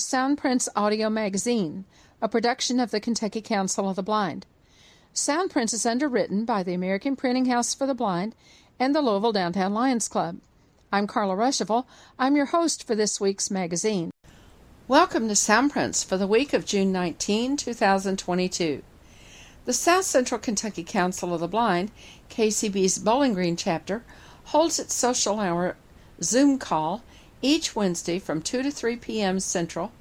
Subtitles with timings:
[0.00, 1.84] To Soundprints Audio Magazine,
[2.22, 4.46] a production of the Kentucky Council of the Blind.
[5.14, 8.34] Soundprints is underwritten by the American Printing House for the Blind
[8.78, 10.38] and the Louisville Downtown Lions Club.
[10.90, 11.84] I'm Carla Ruschival.
[12.18, 14.10] I'm your host for this week's magazine.
[14.88, 18.82] Welcome to Soundprints for the week of June 19, 2022.
[19.66, 21.90] The South Central Kentucky Council of the Blind,
[22.30, 24.02] KCB's Bowling Green chapter,
[24.44, 25.76] holds its social hour
[26.22, 27.02] Zoom call
[27.42, 29.40] each Wednesday from 2 to 3 p.m.
[29.40, 29.92] Central,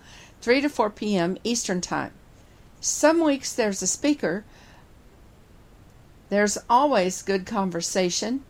[0.42, 1.38] 3 to 4 p.m.
[1.44, 2.12] Eastern Time.
[2.82, 4.46] Some weeks there's a speaker.
[6.30, 8.44] There's always good conversation,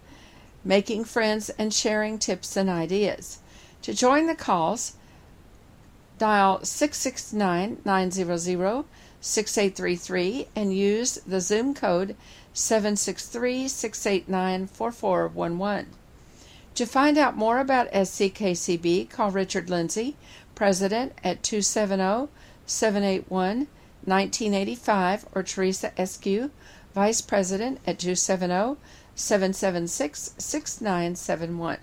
[0.63, 3.39] making friends, and sharing tips and ideas.
[3.83, 4.93] To join the calls,
[6.17, 8.85] dial 669 900
[9.21, 12.15] 6833 and use the Zoom code
[12.53, 15.98] 763 689 4411.
[16.75, 20.15] To find out more about SCKCB, call Richard Lindsay,
[20.55, 22.29] President, at 270
[22.65, 23.67] 781
[24.05, 26.51] 1985, or Teresa Eskew,
[26.93, 28.79] Vice President, at 270
[29.15, 31.77] 776 6971.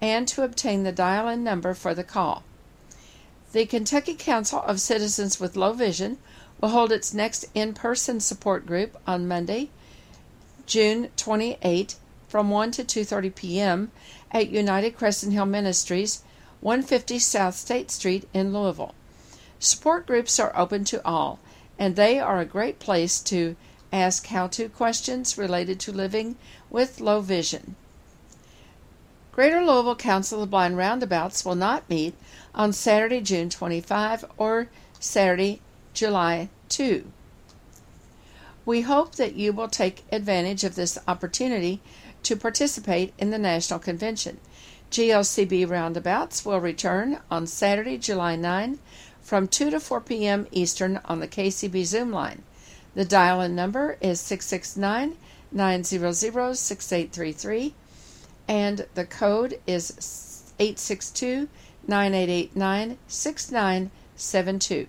[0.00, 2.42] and to obtain the dial in number for the call.
[3.52, 6.18] The Kentucky Council of Citizens with Low Vision
[6.60, 9.68] will hold its next in person support group on Monday,
[10.66, 11.96] June 28
[12.28, 13.92] from 1 to 2:30 p.m.
[14.30, 16.22] at United Crescent Hill Ministries,
[16.60, 18.94] 150 South State Street in Louisville.
[19.58, 21.40] Support groups are open to all,
[21.78, 23.56] and they are a great place to
[23.92, 26.36] ask how to questions related to living
[26.70, 27.76] with low vision.
[29.32, 32.14] Greater Louisville Council of the Blind Roundabouts will not meet
[32.54, 35.60] on Saturday, June 25 or Saturday,
[35.94, 37.04] July 2.
[38.66, 41.80] We hope that you will take advantage of this opportunity
[42.22, 44.38] to participate in the National Convention.
[44.90, 48.78] GLCB Roundabouts will return on Saturday, July 9
[49.22, 50.46] from 2 to 4 p.m.
[50.50, 52.42] Eastern on the KCB Zoom line.
[52.94, 55.16] The dial in number is 669
[55.52, 57.74] 900 6833
[58.50, 61.48] and the code is 862
[61.86, 64.86] 9889 6972.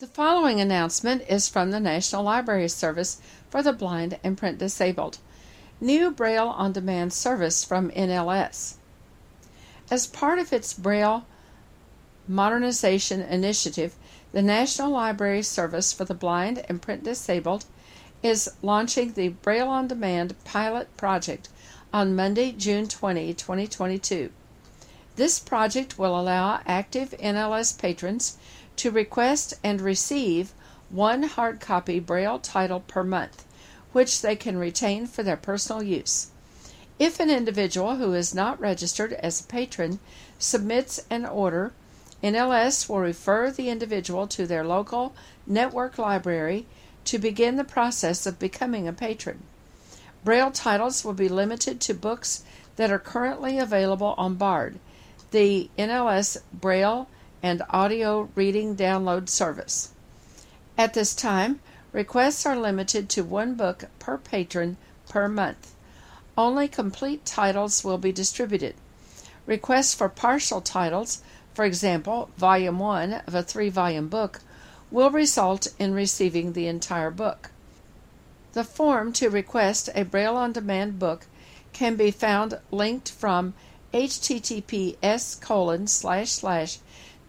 [0.00, 5.18] The following announcement is from the National Library Service for the Blind and Print Disabled.
[5.80, 8.74] New Braille on Demand service from NLS.
[9.88, 11.26] As part of its Braille
[12.26, 13.94] modernization initiative,
[14.32, 17.64] the National Library Service for the Blind and Print Disabled
[18.22, 21.48] is launching the Braille on Demand pilot project
[21.92, 24.30] on Monday, June 20, 2022.
[25.16, 28.36] This project will allow active NLS patrons
[28.76, 30.52] to request and receive
[30.90, 33.44] one hard copy Braille title per month,
[33.92, 36.28] which they can retain for their personal use.
[36.98, 40.00] If an individual who is not registered as a patron
[40.38, 41.72] submits an order,
[42.22, 45.14] NLS will refer the individual to their local
[45.46, 46.66] network library
[47.08, 49.42] to begin the process of becoming a patron.
[50.24, 52.42] Braille titles will be limited to books
[52.76, 54.78] that are currently available on BARD,
[55.30, 57.08] the NLS Braille
[57.42, 59.90] and Audio Reading Download Service.
[60.76, 61.60] At this time,
[61.92, 64.76] requests are limited to one book per patron
[65.08, 65.74] per month.
[66.36, 68.74] Only complete titles will be distributed.
[69.46, 71.22] Requests for partial titles
[71.58, 74.38] for example, volume 1 of a three volume book,
[74.90, 77.50] will result in receiving the entire book.
[78.52, 81.26] The form to request a Braille on Demand book
[81.72, 83.54] can be found linked from
[83.92, 86.78] https colon slash slash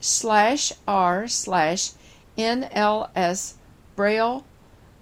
[0.00, 1.92] slash r slash
[2.36, 3.54] nls
[3.96, 4.44] braille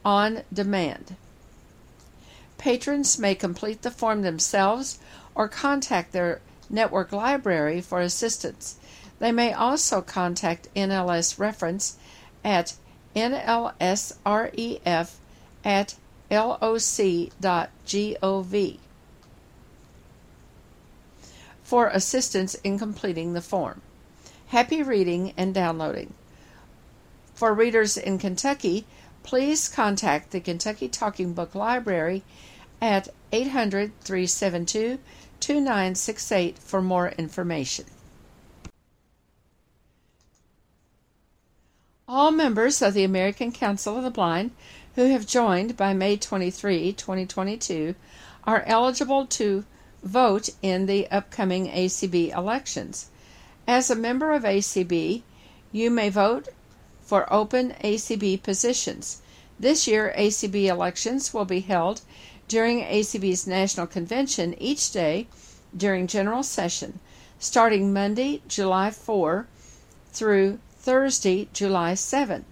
[0.04, 1.16] on demand.
[2.60, 4.98] Patrons may complete the form themselves
[5.34, 8.76] or contact their network library for assistance.
[9.18, 11.96] They may also contact NLS reference
[12.44, 12.74] at
[13.16, 15.12] nlsref
[15.64, 15.94] at
[16.30, 17.70] loc.gov
[21.64, 23.80] for assistance in completing the form.
[24.48, 26.12] Happy reading and downloading.
[27.34, 28.84] For readers in Kentucky,
[29.22, 32.22] please contact the Kentucky Talking Book Library
[32.80, 34.98] at 800 372
[35.40, 37.86] 2968 for more information.
[42.06, 44.50] All members of the American Council of the Blind
[44.96, 47.94] who have joined by May 23, 2022,
[48.44, 49.64] are eligible to
[50.02, 53.10] vote in the upcoming ACB elections.
[53.68, 55.22] As a member of ACB,
[55.70, 56.48] you may vote
[57.00, 59.22] for open ACB positions.
[59.60, 62.00] This year, ACB elections will be held
[62.50, 65.28] during ACB's National Convention each day
[65.76, 66.98] during general session,
[67.38, 69.46] starting Monday, July 4
[70.12, 72.44] through Thursday, July 7.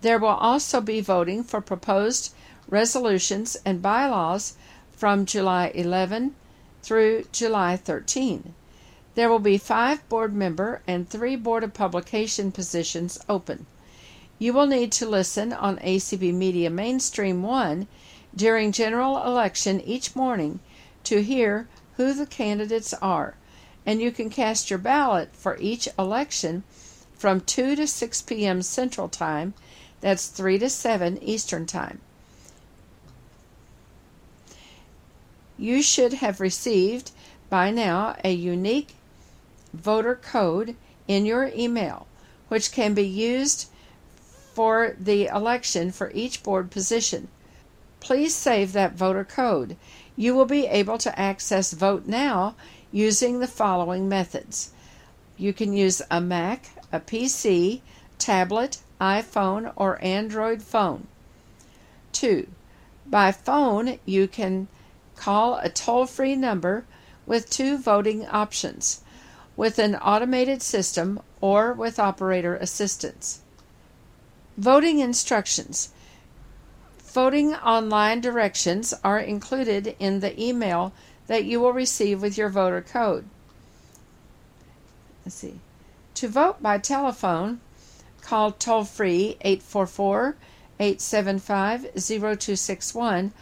[0.00, 2.34] There will also be voting for proposed
[2.68, 4.54] resolutions and bylaws
[4.90, 6.34] from July 11
[6.82, 8.54] through July 13.
[9.14, 13.66] There will be five board member and three board of publication positions open.
[14.40, 17.86] You will need to listen on ACB Media Mainstream 1
[18.34, 20.60] during general election each morning
[21.04, 23.34] to hear who the candidates are,
[23.84, 26.62] and you can cast your ballot for each election
[27.14, 28.62] from 2 to 6 p.m.
[28.62, 29.54] Central Time,
[30.00, 32.00] that's 3 to 7 Eastern Time.
[35.58, 37.12] You should have received
[37.50, 38.94] by now a unique
[39.72, 40.74] voter code
[41.06, 42.06] in your email,
[42.48, 43.68] which can be used
[44.54, 47.28] for the election for each board position.
[48.02, 49.76] Please save that voter code.
[50.16, 52.56] You will be able to access Vote Now
[52.90, 54.72] using the following methods.
[55.36, 57.80] You can use a Mac, a PC,
[58.18, 61.06] tablet, iPhone, or Android phone.
[62.10, 62.48] 2.
[63.06, 64.66] By phone, you can
[65.14, 66.84] call a toll free number
[67.24, 69.02] with two voting options
[69.56, 73.42] with an automated system or with operator assistance.
[74.56, 75.90] Voting instructions.
[77.12, 80.94] Voting online directions are included in the email
[81.26, 83.26] that you will receive with your voter code.
[85.22, 85.60] Let's see.
[86.14, 87.60] To vote by telephone,
[88.22, 90.36] call toll free 844
[90.80, 93.32] 875 0261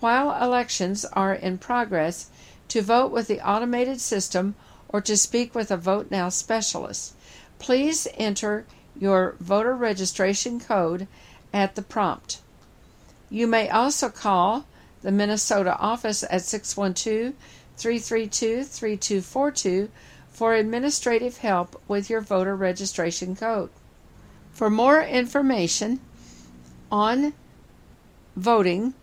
[0.00, 2.30] while elections are in progress
[2.66, 4.56] to vote with the automated system
[4.88, 7.14] or to speak with a Vote Now specialist.
[7.60, 8.66] Please enter
[8.98, 11.06] your voter registration code
[11.52, 12.40] at the prompt.
[13.30, 14.66] You may also call
[15.02, 17.34] the Minnesota office at 612
[17.76, 19.88] 332 3242
[20.28, 23.70] for administrative help with your voter registration code.
[24.52, 26.00] For more information
[26.90, 27.32] on
[28.36, 28.94] voting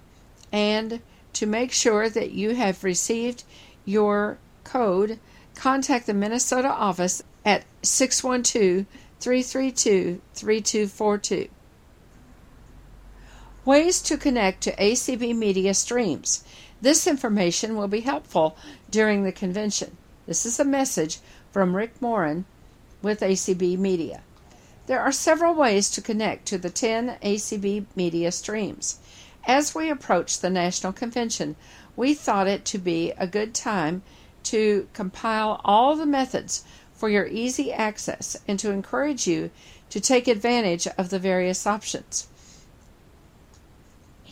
[0.52, 1.02] and
[1.34, 3.44] to make sure that you have received
[3.86, 5.20] your code,
[5.56, 8.86] contact the Minnesota office at 612
[9.20, 11.50] 332 3242.
[13.68, 16.46] Ways to connect to ACB Media streams.
[16.80, 18.56] This information will be helpful
[18.90, 19.98] during the convention.
[20.26, 21.20] This is a message
[21.52, 22.46] from Rick Moran
[23.02, 24.22] with ACB Media.
[24.86, 29.00] There are several ways to connect to the 10 ACB Media streams.
[29.46, 31.58] As we approach the National Convention,
[31.98, 34.02] we thought it to be a good time
[34.44, 36.64] to compile all the methods
[36.94, 39.52] for your easy access and to encourage you
[39.90, 42.30] to take advantage of the various options.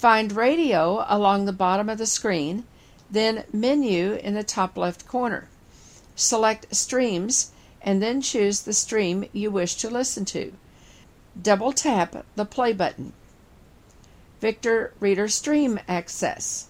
[0.01, 2.65] Find radio along the bottom of the screen,
[3.11, 5.47] then menu in the top left corner.
[6.17, 7.53] Select streams
[7.83, 10.55] and then choose the stream you wish to listen to.
[11.43, 13.13] Double tap the play button.
[14.41, 16.69] Victor Reader Stream access.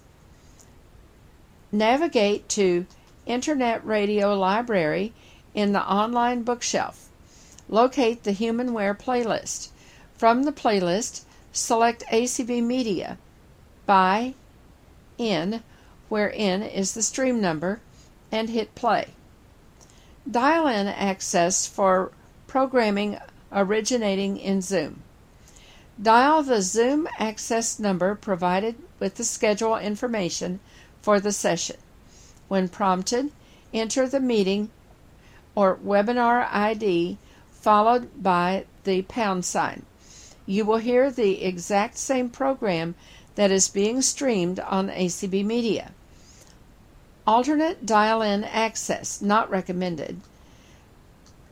[1.71, 2.85] Navigate to
[3.25, 5.13] Internet Radio Library
[5.53, 7.07] in the online bookshelf.
[7.69, 9.69] Locate the Humanware playlist.
[10.17, 13.17] From the playlist, select ACB Media
[13.85, 14.33] by
[15.19, 15.63] N,
[16.09, 17.81] where N is the stream number,
[18.31, 19.09] and hit play.
[20.29, 22.11] Dial in access for
[22.47, 23.17] programming
[23.51, 25.01] originating in Zoom.
[26.01, 30.59] Dial the Zoom access number provided with the schedule information
[31.01, 31.77] for the session.
[32.47, 33.31] When prompted,
[33.73, 34.69] enter the meeting
[35.55, 37.17] or webinar ID
[37.51, 39.85] followed by the pound sign.
[40.51, 42.95] You will hear the exact same program
[43.35, 45.91] that is being streamed on ACB Media.
[47.25, 50.19] Alternate dial in access not recommended.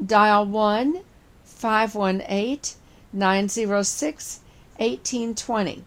[0.05, 0.99] Dial 1
[1.45, 2.75] 518
[3.13, 4.39] 906
[4.75, 5.83] 1820.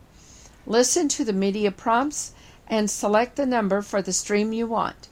[0.67, 2.33] Listen to the media prompts
[2.67, 5.09] and select the number for the stream you want.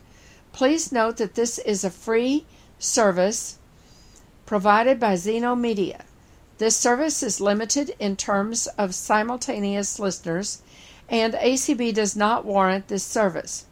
[0.55, 2.47] Please note that this is a free
[2.79, 3.59] service
[4.47, 6.07] provided by Zeno Media.
[6.61, 10.61] This service is limited in terms of simultaneous listeners,
[11.09, 13.65] and ACB does not warrant this service.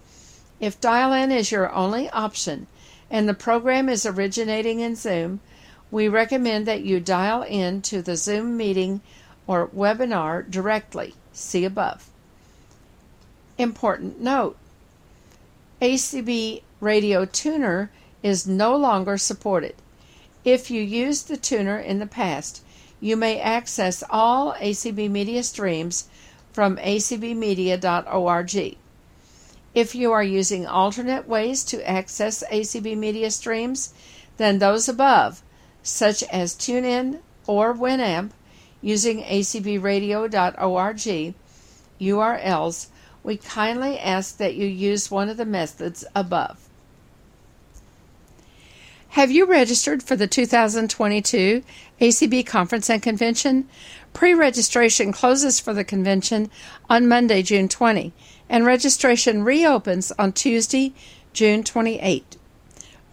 [0.58, 2.66] If dial in is your only option
[3.10, 5.40] and the program is originating in Zoom,
[5.90, 9.02] we recommend that you dial in to the Zoom meeting
[9.46, 11.12] or webinar directly.
[11.34, 12.08] See above.
[13.58, 14.56] Important note
[15.82, 17.90] ACB Radio Tuner
[18.22, 19.74] is no longer supported.
[20.42, 22.62] If you used the tuner in the past,
[23.00, 26.08] you may access all ACB Media streams
[26.52, 28.76] from acbmedia.org.
[29.74, 33.92] If you are using alternate ways to access ACB Media streams
[34.36, 35.42] than those above,
[35.82, 38.30] such as TuneIn or Winamp,
[38.80, 41.34] using acbradio.org
[42.00, 42.86] URLs,
[43.22, 46.68] we kindly ask that you use one of the methods above.
[49.10, 51.62] Have you registered for the 2022
[52.00, 53.68] ACB Conference and Convention?
[54.12, 56.50] Pre registration closes for the convention
[56.88, 58.12] on Monday, June 20,
[58.48, 60.92] and registration reopens on Tuesday,
[61.32, 62.36] June 28.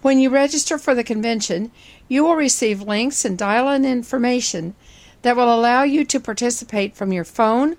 [0.01, 1.71] When you register for the convention,
[2.07, 4.75] you will receive links and dial in information
[5.23, 7.77] that will allow you to participate from your phone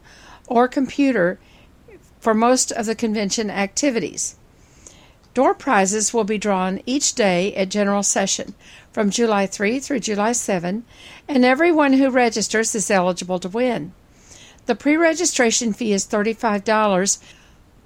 [0.48, 1.38] or computer
[2.18, 4.34] for most of the convention activities.
[5.34, 8.54] Door prizes will be drawn each day at General Session
[8.96, 10.82] from July 3 through July 7,
[11.28, 13.92] and everyone who registers is eligible to win.
[14.64, 17.18] The pre registration fee is $35.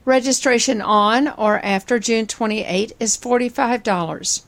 [0.05, 4.43] Registration on or after June 28 is $45.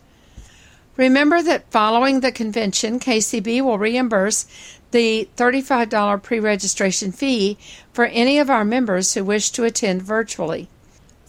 [0.96, 4.46] Remember that following the convention, KCB will reimburse
[4.92, 7.58] the $35 pre registration fee
[7.92, 10.68] for any of our members who wish to attend virtually.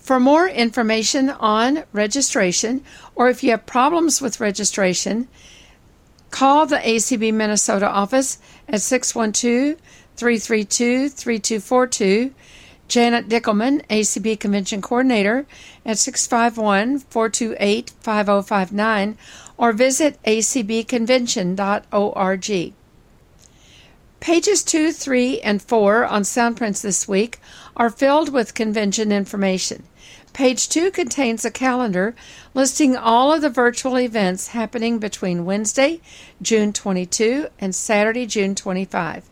[0.04, 2.84] For more information on registration,
[3.16, 5.30] or if you have problems with registration,
[6.30, 9.80] call the ACB Minnesota office at 612
[10.18, 12.34] 332 3242.
[12.90, 15.46] Janet Dickelman, ACB Convention Coordinator,
[15.86, 19.18] at 651 428 5059,
[19.58, 22.74] or visit acbconvention.org.
[24.20, 27.40] Pages 2, 3, and 4 on Soundprints this week
[27.78, 29.84] are filled with convention information.
[30.34, 32.16] Page 2 contains a calendar
[32.56, 36.02] listing all of the virtual events happening between Wednesday,
[36.42, 39.30] June 22 and Saturday, June 25.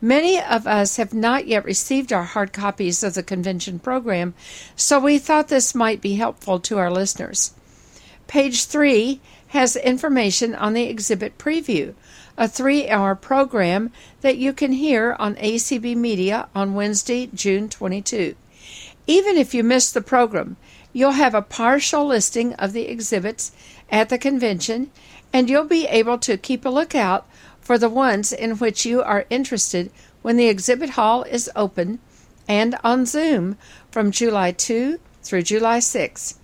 [0.00, 4.34] Many of us have not yet received our hard copies of the convention program,
[4.76, 7.52] so we thought this might be helpful to our listeners.
[8.28, 11.94] Page 3 has information on the exhibit preview,
[12.38, 18.36] a three hour program that you can hear on ACB Media on Wednesday, June 22.
[19.06, 20.56] Even if you miss the program,
[20.92, 23.52] you'll have a partial listing of the exhibits
[23.90, 24.90] at the convention,
[25.32, 27.26] and you'll be able to keep a lookout
[27.60, 29.90] for the ones in which you are interested
[30.22, 32.00] when the exhibit hall is open
[32.48, 33.56] and on Zoom
[33.90, 36.38] from July 2 through July 6.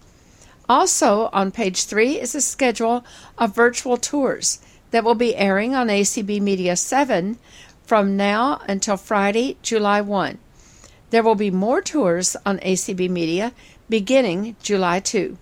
[0.68, 3.04] Also, on page 3 is a schedule
[3.38, 7.38] of virtual tours that will be airing on ACB Media 7
[7.84, 10.38] from now until Friday, July 1.
[11.12, 13.52] There will be more tours on ACB Media
[13.90, 15.36] beginning July 2.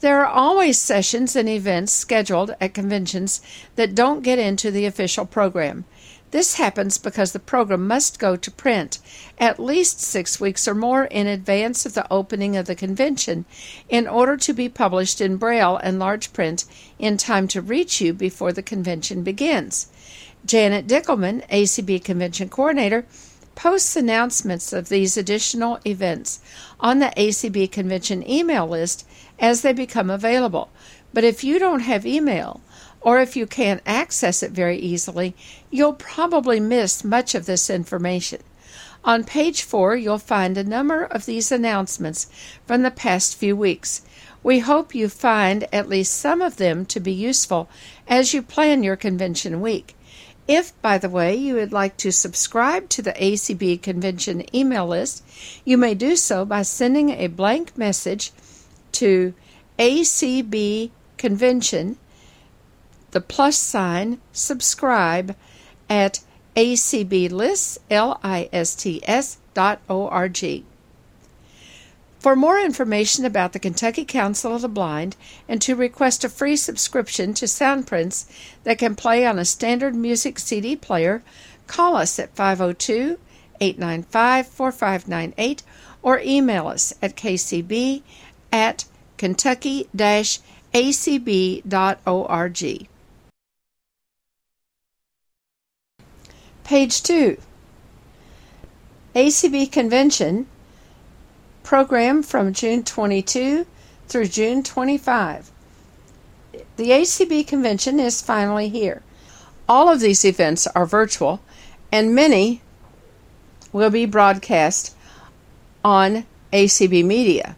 [0.00, 3.40] There are always sessions and events scheduled at conventions
[3.76, 5.86] that don't get into the official program.
[6.32, 8.98] This happens because the program must go to print
[9.38, 13.46] at least six weeks or more in advance of the opening of the convention
[13.88, 16.66] in order to be published in Braille and large print
[16.98, 19.86] in time to reach you before the convention begins.
[20.44, 23.06] Janet Dickelman, ACB Convention Coordinator,
[23.56, 26.38] posts announcements of these additional events
[26.78, 29.04] on the ACB convention email list
[29.40, 30.70] as they become available.
[31.12, 32.60] But if you don't have email,
[33.00, 35.34] or if you can't access it very easily,
[35.70, 38.42] you'll probably miss much of this information.
[39.04, 42.28] On page 4, you'll find a number of these announcements
[42.66, 44.02] from the past few weeks.
[44.42, 47.68] We hope you find at least some of them to be useful
[48.06, 49.95] as you plan your convention week.
[50.48, 55.24] If, by the way, you would like to subscribe to the ACB convention email list,
[55.64, 58.32] you may do so by sending a blank message
[58.92, 59.34] to
[59.78, 61.98] ACB convention,
[63.10, 65.34] the plus sign, subscribe
[65.90, 66.20] at
[66.54, 67.56] acblists.org.
[72.26, 75.14] For more information about the Kentucky Council of the Blind
[75.48, 78.24] and to request a free subscription to Soundprints
[78.64, 81.22] that can play on a standard music CD player,
[81.68, 83.20] call us at 502
[83.60, 85.62] 895 4598
[86.02, 88.02] or email us at kcb
[88.50, 88.86] at
[89.18, 89.88] kentucky
[90.74, 91.62] acb.org.
[96.64, 97.36] Page 2
[99.14, 100.48] ACB Convention
[101.66, 103.66] program from June 22
[104.06, 105.50] through June 25.
[106.76, 109.02] The ACB convention is finally here.
[109.68, 111.40] All of these events are virtual,
[111.90, 112.62] and many
[113.72, 114.94] will be broadcast
[115.84, 117.56] on ACB Media.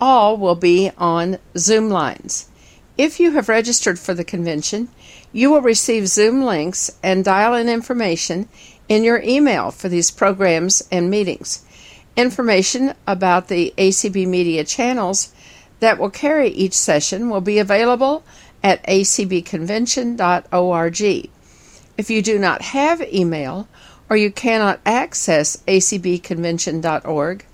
[0.00, 2.48] All will be on Zoom lines.
[2.98, 4.88] If you have registered for the convention,
[5.32, 8.48] you will receive Zoom links and dial in information
[8.88, 11.64] in your email for these programs and meetings.
[12.16, 15.32] Information about the ACB Media channels
[15.80, 18.22] that will carry each session will be available
[18.62, 21.30] at acbconvention.org.
[21.96, 23.68] If you do not have email
[24.08, 27.44] or you cannot access acbconvention.org,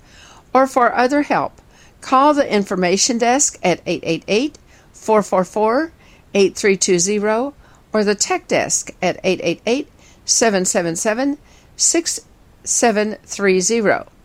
[0.53, 1.61] or for other help,
[2.01, 4.57] call the information desk at 888
[4.93, 5.93] 444
[6.33, 7.53] 8320
[7.93, 9.87] or the tech desk at 888
[10.25, 11.37] 777
[11.75, 14.20] 6730.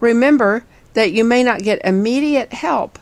[0.00, 2.98] Remember that you may not get immediate help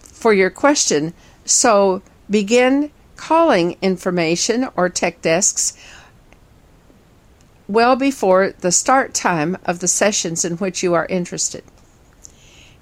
[0.00, 1.12] for your question,
[1.44, 5.76] so begin calling information or tech desks
[7.68, 11.62] well before the start time of the sessions in which you are interested.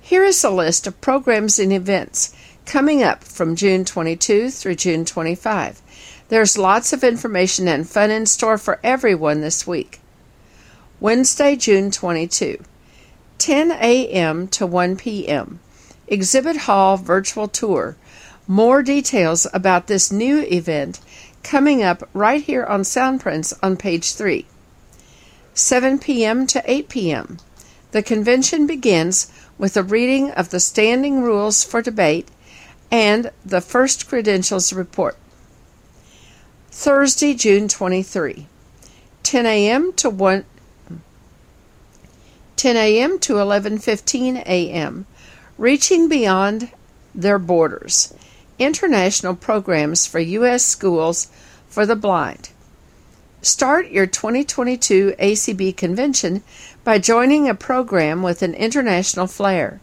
[0.00, 2.34] Here is a list of programs and events
[2.64, 5.82] coming up from June 22 through June 25.
[6.28, 10.00] There's lots of information and fun in store for everyone this week.
[11.00, 12.58] Wednesday, June 22.
[13.38, 14.48] 10 a.m.
[14.48, 15.60] to 1 p.m.
[16.08, 17.96] Exhibit Hall Virtual Tour.
[18.48, 21.00] More details about this new event
[21.44, 24.44] coming up right here on Soundprints on page 3.
[25.54, 26.46] 7 p.m.
[26.48, 27.38] to 8 p.m.
[27.92, 32.28] The convention begins with a reading of the standing rules for debate
[32.90, 35.16] and the first credentials report.
[36.70, 38.46] Thursday, June 23,
[39.22, 39.92] 10 a.m.
[39.94, 40.44] to 1
[42.58, 43.20] 10 a.m.
[43.20, 45.06] to 11:15 a.m.
[45.56, 46.68] Reaching beyond
[47.14, 48.12] their borders.
[48.58, 51.28] International programs for US schools
[51.68, 52.48] for the blind.
[53.42, 56.42] Start your 2022 ACB convention
[56.82, 59.80] by joining a program with an international flair.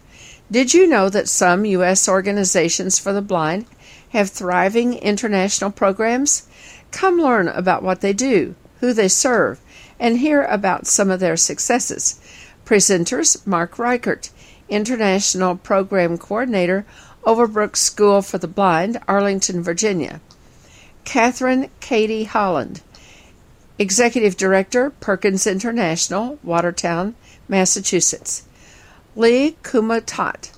[0.51, 2.09] Did you know that some U.S.
[2.09, 3.67] organizations for the blind
[4.09, 6.43] have thriving international programs?
[6.91, 9.61] Come learn about what they do, who they serve,
[9.97, 12.19] and hear about some of their successes.
[12.65, 14.31] Presenters Mark Reichert,
[14.67, 16.85] International Program Coordinator,
[17.23, 20.19] Overbrook School for the Blind, Arlington, Virginia.
[21.03, 22.81] Catherine Katie Holland,
[23.77, 27.15] Executive Director, Perkins International, Watertown,
[27.47, 28.43] Massachusetts.
[29.15, 30.51] Lee Kumatat,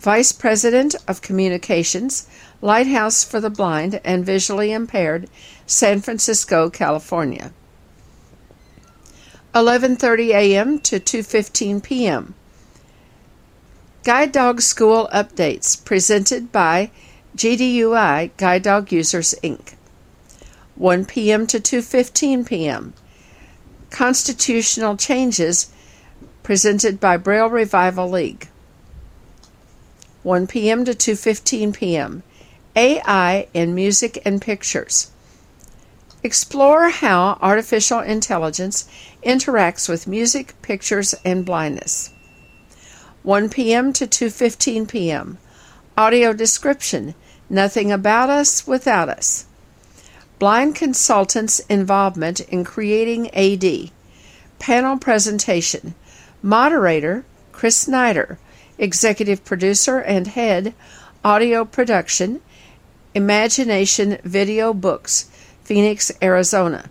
[0.00, 2.28] Vice President of Communications,
[2.60, 5.28] Lighthouse for the Blind and Visually Impaired,
[5.66, 7.52] San Francisco, California.
[9.54, 10.80] 11:30 a.m.
[10.80, 12.34] to 2:15 p.m.
[14.02, 16.90] Guide Dog School updates presented by
[17.36, 19.74] GDUI Guide Dog Users Inc.
[20.74, 21.46] 1 p.m.
[21.46, 22.94] to 2:15 p.m.
[23.90, 25.70] Constitutional changes
[26.42, 28.48] presented by Braille Revival League.
[30.24, 30.84] 1 p.m.
[30.84, 32.24] to 2:15 p.m.
[32.74, 35.12] AI in music and pictures.
[36.24, 38.88] Explore how artificial intelligence
[39.22, 42.12] interacts with music, pictures, and blindness.
[43.22, 43.92] 1 p.m.
[43.92, 45.36] to 2:15 p.m.
[45.98, 47.14] Audio description:
[47.50, 49.44] Nothing about us without us.
[50.38, 53.90] Blind Consultants' Involvement in Creating AD.
[54.58, 55.94] Panel Presentation.
[56.42, 58.38] Moderator Chris Snyder,
[58.78, 60.72] Executive Producer and Head,
[61.22, 62.40] Audio Production,
[63.14, 65.30] Imagination Video Books,
[65.64, 66.88] Phoenix, Arizona.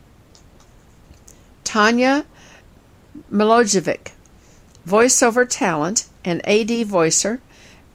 [1.63, 2.25] Tanya
[3.31, 4.11] Milojevic,
[4.87, 7.39] Voiceover Talent and AD Voicer,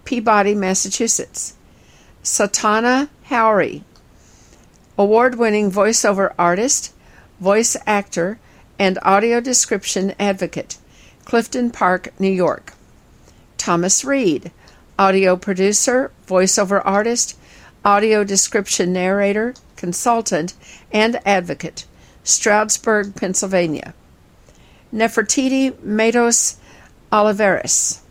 [0.05, 1.55] Peabody, Massachusetts.
[2.23, 3.83] Satana Howery,
[4.99, 6.93] award winning voiceover artist,
[7.41, 8.38] voice actor,
[8.79, 10.79] and audio description advocate,
[11.25, 12.75] Clifton Park, New York.
[13.57, 14.51] Thomas Reed,
[14.99, 17.38] audio producer, voiceover artist,
[17.85, 20.53] audio description narrator, consultant,
[20.93, 21.87] and advocate,
[22.23, 23.95] Stroudsburg, Pennsylvania.
[24.93, 26.59] Nefertiti Matos
[27.11, 28.03] Olivares,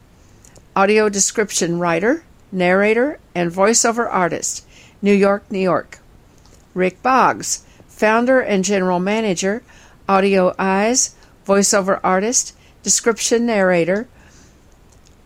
[0.76, 4.66] audio description writer, narrator, and voiceover artist,
[5.02, 6.00] New York, New York.
[6.74, 9.64] Rick Boggs, founder and general manager,
[10.08, 14.08] Audio Eyes, voiceover artist, description narrator,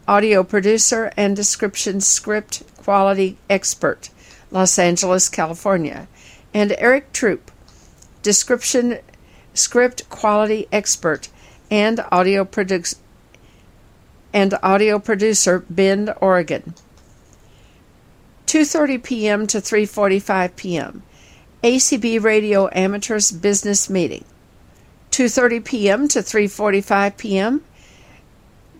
[0.08, 4.10] audio producer, and description script quality expert,
[4.50, 6.08] Los Angeles, California.
[6.54, 7.52] And Eric Troop,
[8.22, 9.00] description
[9.54, 11.30] script quality expert
[11.70, 12.98] and audio producer
[14.34, 16.74] and audio producer Bend, Oregon.
[18.48, 19.48] 2:30 p.m.
[19.48, 21.04] to 3:45 p.m.
[21.64, 24.26] ACB Radio Amateurs Business Meeting.
[25.12, 26.08] 2:30 p.m.
[26.08, 27.62] to 3:45 p.m.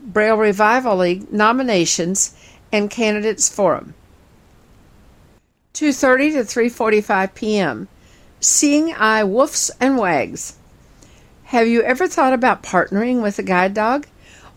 [0.04, 2.36] Braille Revival League nominations
[2.72, 3.94] and candidates forum.
[5.74, 7.88] 2:30 to 3:45 p.m.
[8.42, 10.56] Seeing Eye Woofs and Wags.
[11.46, 14.06] Have you ever thought about partnering with a guide dog?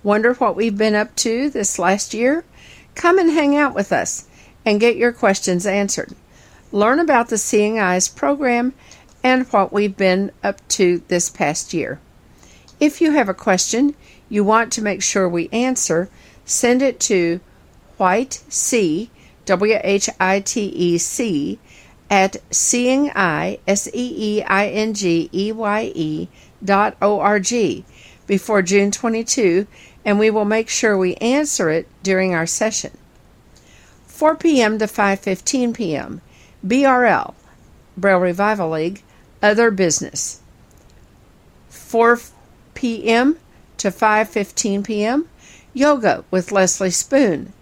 [0.02, 2.44] Wonder what we've been up to this last year?
[2.96, 4.26] Come and hang out with us
[4.64, 6.14] and get your questions answered.
[6.72, 8.74] Learn about the Seeing Eyes program
[9.22, 12.00] and what we've been up to this past year.
[12.80, 13.94] If you have a question
[14.28, 16.08] you want to make sure we answer,
[16.44, 17.38] send it to
[17.98, 19.10] white c
[19.44, 21.58] w h i t e c
[22.10, 26.28] at seeing i s e e i n g e y e
[26.62, 27.84] dot o r g
[28.26, 29.66] before June 22,
[30.04, 32.90] and we will make sure we answer it during our session.
[34.06, 34.78] 4 p.m.
[34.78, 36.20] to 5:15 p.m.
[36.64, 37.34] BRL
[37.96, 39.02] Braille Revival League
[39.42, 40.40] other business.
[41.68, 42.20] 4
[42.74, 43.38] p.m.
[43.78, 45.28] to 5:15 p.m.
[45.72, 47.52] Yoga with Leslie Spoon.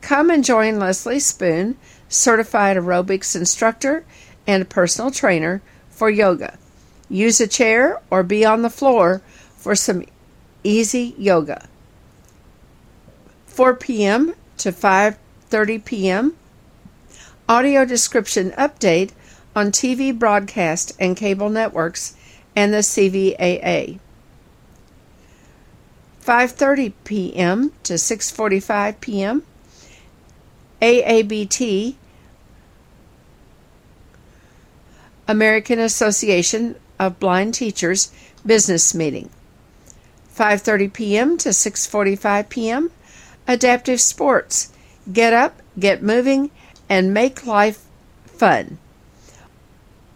[0.00, 1.76] Come and join Leslie Spoon,
[2.08, 4.04] certified aerobics instructor
[4.46, 6.58] and personal trainer for yoga.
[7.08, 9.20] Use a chair or be on the floor
[9.56, 10.04] for some
[10.64, 11.68] easy yoga.
[13.46, 14.34] 4 p.m.
[14.58, 16.36] to 5:30 p.m.
[17.48, 19.10] Audio description update
[19.54, 22.14] on TV broadcast and cable networks
[22.56, 23.98] and the CVAA.
[26.24, 27.72] 5:30 p.m.
[27.82, 29.42] to 6:45 p.m.
[30.80, 31.94] AABT
[35.28, 38.12] American Association of Blind Teachers
[38.44, 39.30] business meeting.
[40.34, 41.38] 5:30 p.m.
[41.38, 42.90] to 6:45 p.m.
[43.46, 44.72] Adaptive Sports
[45.12, 46.50] Get up, get moving,
[46.88, 47.84] and make life
[48.26, 48.78] fun.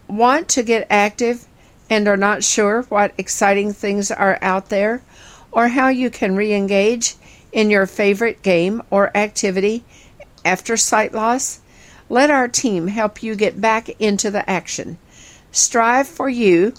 [0.07, 1.45] Want to get active
[1.89, 5.01] and are not sure what exciting things are out there
[5.51, 7.15] or how you can re engage
[7.51, 9.83] in your favorite game or activity
[10.45, 11.59] after sight loss?
[12.07, 14.97] Let our team help you get back into the action.
[15.51, 16.73] Strive for You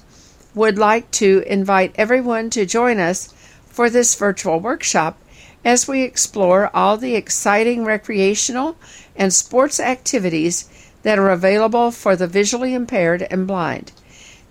[0.54, 3.34] would like to invite everyone to join us
[3.66, 5.18] for this virtual workshop
[5.64, 8.76] as we explore all the exciting recreational
[9.16, 10.70] and sports activities
[11.02, 13.92] that are available for the visually impaired and blind.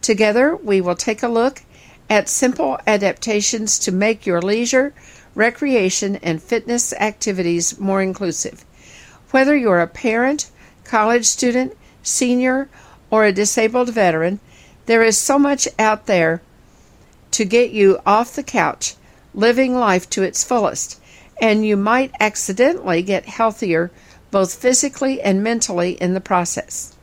[0.01, 1.63] Together, we will take a look
[2.09, 4.93] at simple adaptations to make your leisure,
[5.33, 8.63] recreation, and fitness activities more inclusive.
[9.35, 10.49] Whether you're a parent,
[10.85, 12.69] college student, senior,
[13.11, 14.39] or a disabled veteran,
[14.85, 16.41] there is so much out there
[17.31, 18.95] to get you off the couch,
[19.33, 21.01] living life to its fullest
[21.41, 23.91] and you might accidentally get healthier
[24.31, 26.95] both physically and mentally in the process.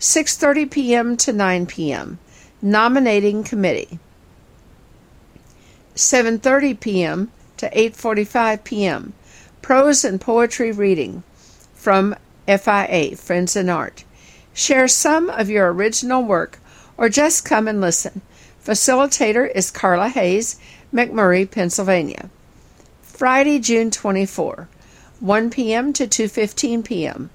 [0.00, 1.16] 6:30 p.m.
[1.16, 2.18] to 9 p.m.
[2.60, 4.00] Nominating committee.
[5.94, 7.30] 7:30 p.m.
[7.56, 9.12] to 8:45 p.m.
[9.62, 11.22] Prose and poetry reading
[11.86, 12.16] from
[12.48, 14.02] FIA Friends in Art.
[14.52, 16.58] Share some of your original work
[16.98, 18.22] or just come and listen.
[18.60, 20.58] Facilitator is Carla Hayes,
[20.92, 22.28] McMurray, Pennsylvania.
[23.02, 24.68] Friday, June 24,
[25.20, 25.92] 1 p.m.
[25.92, 27.30] to 2:15 p.m.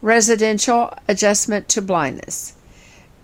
[0.00, 2.54] Residential adjustment to blindness.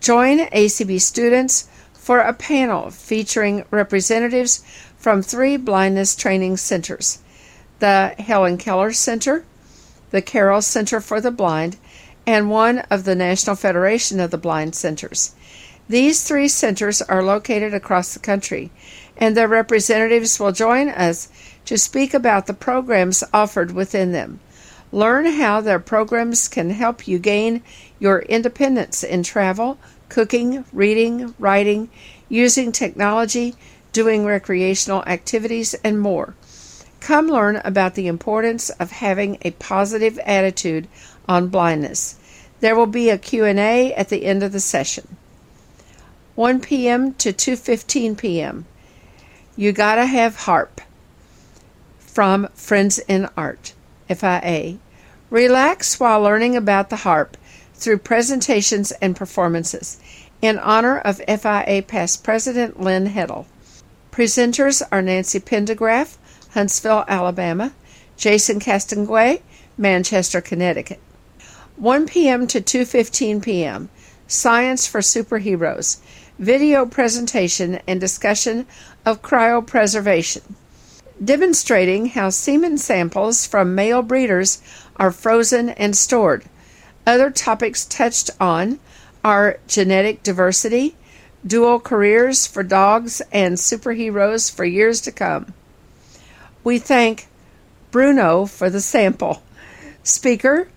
[0.00, 4.64] Join ACB students for a panel featuring representatives
[4.98, 7.20] from three blindness training centers
[7.78, 9.44] the Helen Keller Center,
[10.12, 11.76] the Carroll Center for the Blind,
[12.26, 15.34] and one of the National Federation of the Blind Centers.
[15.88, 18.70] These three centers are located across the country,
[19.16, 21.28] and their representatives will join us
[21.64, 24.40] to speak about the programs offered within them.
[24.92, 27.62] Learn how their programs can help you gain
[27.98, 31.88] your independence in travel, cooking, reading, writing,
[32.28, 33.54] using technology,
[33.92, 36.34] doing recreational activities, and more.
[37.02, 40.86] Come learn about the importance of having a positive attitude
[41.28, 42.14] on blindness.
[42.60, 45.16] There will be a Q&A at the end of the session.
[46.36, 47.12] 1 p.m.
[47.14, 48.66] to 2:15 p.m.
[49.56, 50.80] You got to have harp
[51.98, 53.74] from Friends in Art,
[54.08, 54.78] FIA.
[55.28, 57.36] Relax while learning about the harp
[57.74, 59.98] through presentations and performances
[60.40, 63.46] in honor of FIA past president Lynn Heddle.
[64.12, 66.16] Presenters are Nancy Pendergraph,
[66.54, 67.72] Huntsville, Alabama,
[68.16, 69.40] Jason Castonguay,
[69.78, 71.00] Manchester, Connecticut.
[71.76, 72.46] 1 p.m.
[72.46, 73.88] to 2:15 p.m.
[74.26, 75.98] Science for Superheroes.
[76.38, 78.66] Video presentation and discussion
[79.06, 80.42] of cryopreservation,
[81.22, 84.60] demonstrating how semen samples from male breeders
[84.96, 86.44] are frozen and stored.
[87.06, 88.78] Other topics touched on
[89.24, 90.96] are genetic diversity,
[91.46, 95.54] dual careers for dogs, and superheroes for years to come.
[96.64, 97.26] We thank
[97.90, 99.42] Bruno for the sample.
[100.02, 100.68] Speaker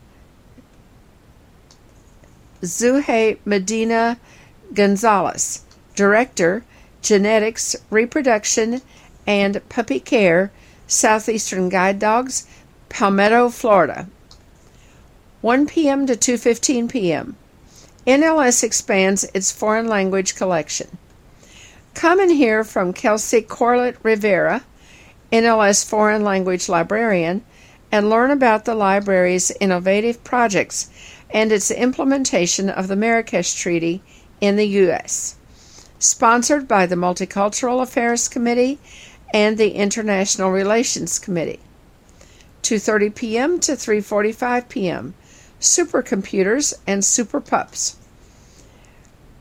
[2.62, 4.18] Zuhe Medina
[4.74, 5.64] Gonzalez.
[5.96, 6.64] Director
[7.02, 8.82] Genetics, Reproduction,
[9.28, 10.52] and Puppy Care,
[10.88, 12.48] Southeastern Guide Dogs,
[12.90, 14.08] Palmetto, Florida.
[15.42, 16.08] 1 p.m.
[16.08, 17.36] to 2:15 p.m.
[18.08, 20.98] NLS expands its foreign language collection.
[21.94, 24.64] Come and hear from Kelsey Corlett Rivera,
[25.36, 27.44] NLS Foreign Language Librarian,
[27.92, 30.90] and learn about the library's innovative projects
[31.30, 34.02] and its implementation of the Marrakesh Treaty
[34.40, 35.36] in the U.S.
[36.00, 38.80] Sponsored by the Multicultural Affairs Committee
[39.34, 41.60] and the International Relations Committee.
[42.64, 43.60] 2:30 p.m.
[43.60, 45.16] to 3:45 p.m.
[45.60, 47.98] Supercomputers and Super Pups.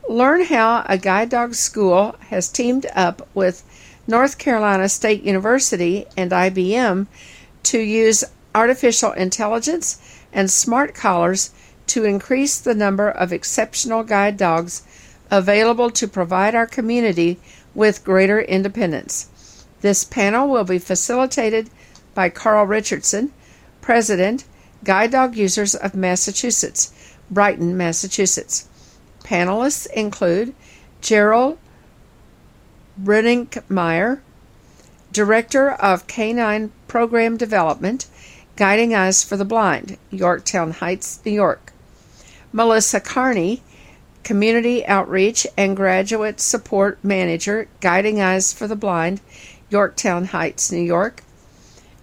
[0.09, 3.63] Learn how a guide dog school has teamed up with
[4.07, 7.07] North Carolina State University and IBM
[7.63, 9.99] to use artificial intelligence
[10.31, 11.51] and smart collars
[11.87, 14.83] to increase the number of exceptional guide dogs
[15.31, 17.39] available to provide our community
[17.73, 19.27] with greater independence.
[19.81, 21.69] This panel will be facilitated
[22.13, 23.31] by Carl Richardson,
[23.81, 24.45] President,
[24.83, 26.93] Guide Dog Users of Massachusetts,
[27.29, 28.67] Brighton, Massachusetts.
[29.23, 30.53] Panelists include
[31.01, 31.57] Gerald
[33.01, 34.19] Brinkmeyer,
[35.11, 38.05] Director of Canine Program Development,
[38.55, 41.73] Guiding Eyes for the Blind, Yorktown Heights, New York.
[42.53, 43.61] Melissa Carney,
[44.23, 49.19] Community Outreach and Graduate Support Manager, Guiding Eyes for the Blind,
[49.69, 51.21] Yorktown Heights, New York.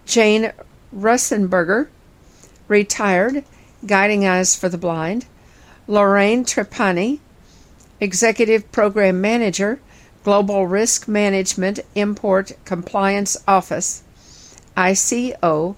[0.05, 0.53] Jane
[0.95, 1.87] Russenberger,
[2.67, 3.43] Retired,
[3.85, 5.25] Guiding Eyes for the Blind.
[5.87, 7.19] Lorraine Trepani,
[7.99, 9.79] Executive Program Manager,
[10.23, 14.03] Global Risk Management Import Compliance Office,
[14.77, 15.75] ICO,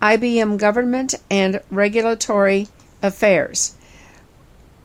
[0.00, 2.68] IBM Government and Regulatory
[3.02, 3.74] Affairs,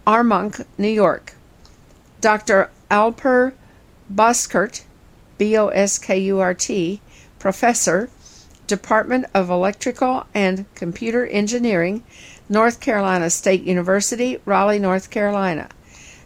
[0.07, 1.35] Armonk, New York.
[2.21, 2.71] Dr.
[2.89, 3.53] Alper
[4.11, 4.81] Boskurt,
[5.37, 7.01] B O S K U R T,
[7.37, 8.09] Professor,
[8.65, 12.03] Department of Electrical and Computer Engineering,
[12.49, 15.69] North Carolina State University, Raleigh, North Carolina.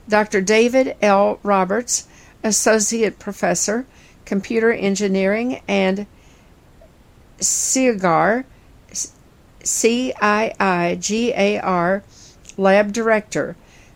[0.08, 0.40] Dr.
[0.40, 1.40] David L.
[1.44, 2.08] Roberts,
[2.44, 3.86] Associate Professor,
[4.26, 6.06] Computer Engineering, and
[7.40, 8.46] CIIGAR,
[9.64, 12.04] C I I G A R,
[12.58, 13.56] Lab Director.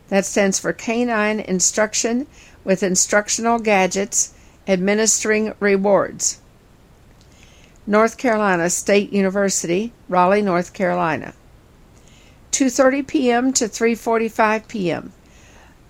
[0.10, 2.28] That stands for Canine Instruction
[2.64, 4.34] with Instructional Gadgets,
[4.68, 6.40] Administering Rewards.
[7.88, 11.34] North Carolina State University, Raleigh, North Carolina.
[12.52, 13.54] 2:30 p.m.
[13.54, 15.14] to 3:45 p.m.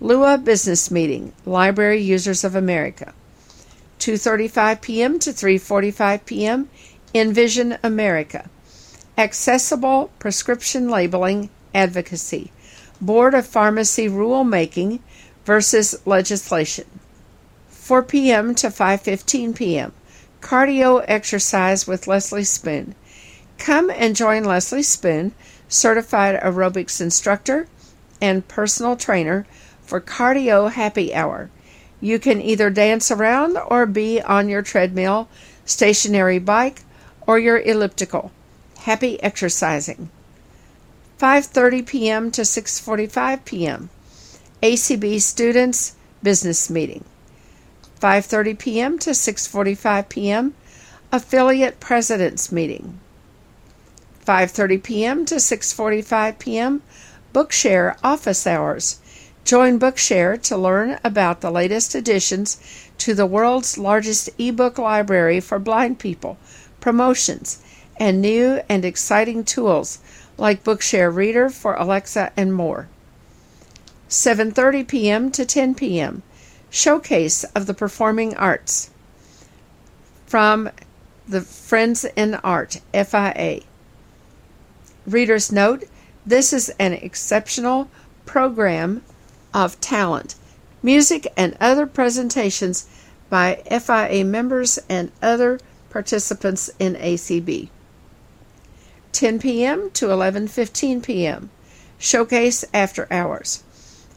[0.02, 3.14] Lua Business Meeting, Library Users of America.
[4.00, 5.18] 2:35 p.m.
[5.20, 6.68] to 3:45 p.m.
[7.14, 8.50] Envision America.
[9.16, 12.50] Accessible Prescription Labeling Advocacy.
[13.00, 14.98] Board of Pharmacy Rulemaking
[15.44, 16.86] versus Legislation.
[17.68, 18.56] 4 p.m.
[18.56, 19.92] to 5:15 p.m.
[20.40, 22.96] Cardio exercise with Leslie Spoon.
[23.56, 25.30] Come and join Leslie Spoon,
[25.68, 27.68] certified aerobics instructor
[28.20, 29.46] and personal trainer,
[29.82, 31.50] for Cardio Happy Hour.
[32.00, 35.28] You can either dance around or be on your treadmill,
[35.64, 36.82] stationary bike,
[37.26, 38.32] or your elliptical.
[38.78, 40.10] Happy exercising.
[41.20, 42.30] 5:30 p.m.
[42.32, 43.90] to 6:45 p.m.
[44.62, 47.04] ACB students business meeting.
[48.00, 48.98] 5:30 p.m.
[48.98, 50.54] to 6:45 p.m.
[51.12, 52.98] affiliate presidents meeting.
[54.26, 55.26] 5:30 p.m.
[55.26, 56.82] to 6:45 p.m.
[57.32, 58.98] Bookshare office hours.
[59.44, 62.58] Join Bookshare to learn about the latest additions
[62.98, 66.38] to the world's largest ebook library for blind people,
[66.80, 67.60] promotions,
[67.98, 69.98] and new and exciting tools
[70.38, 72.88] like Bookshare Reader for Alexa and more.
[74.08, 75.30] 7:30 p.m.
[75.32, 76.22] to 10 p.m.
[76.70, 78.90] Showcase of the Performing Arts
[80.26, 80.70] from
[81.28, 83.60] the Friends in Art, FIA.
[85.04, 85.84] Reader's note
[86.24, 87.88] this is an exceptional
[88.24, 89.02] program
[89.54, 90.34] of talent,
[90.82, 92.86] music, and other presentations
[93.30, 95.58] by FIA members and other
[95.90, 97.68] participants in ACB.
[99.12, 99.90] 10 p.m.
[99.92, 101.50] to 11:15 p.m.
[101.98, 103.62] Showcase after hours.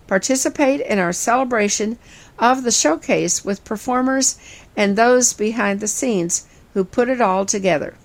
[0.07, 1.97] Participate in our celebration
[2.39, 4.37] of the showcase with performers
[4.75, 7.95] and those behind the scenes who put it all together.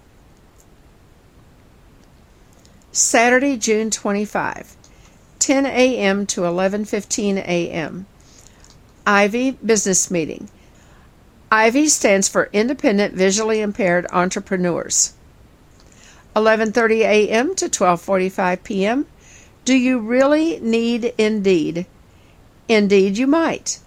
[2.93, 4.77] Saturday, June 25,
[5.41, 6.27] 10 a.m.
[6.27, 8.07] to 11:15 a.m.
[9.07, 10.49] Ivy Business Meeting.
[11.51, 15.15] Ivy stands for Independent Visually Impaired Entrepreneurs.
[16.37, 17.55] 11:30 a.m.
[17.57, 19.07] to 12:45 p.m.
[19.65, 21.87] Do you really need Indeed?
[22.69, 23.81] Indeed, you might.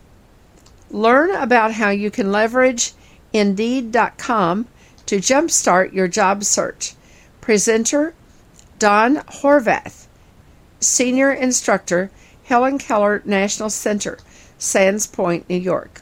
[0.92, 2.92] Learn about how you can leverage
[3.32, 4.68] Indeed.com
[5.06, 6.96] to jumpstart your job search.
[7.42, 8.14] Presenter
[8.78, 10.03] Don Horvath,
[10.84, 12.12] Senior Instructor,
[12.46, 14.20] Helen Keller National Center,
[14.58, 16.02] Sands Point, New York.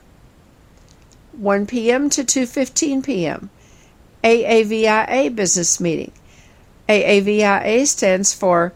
[1.34, 2.10] 1 p.m.
[2.10, 3.50] to 2:15 p.m.
[4.24, 6.12] AAVIA business meeting.
[6.90, 8.74] AAVIA stands for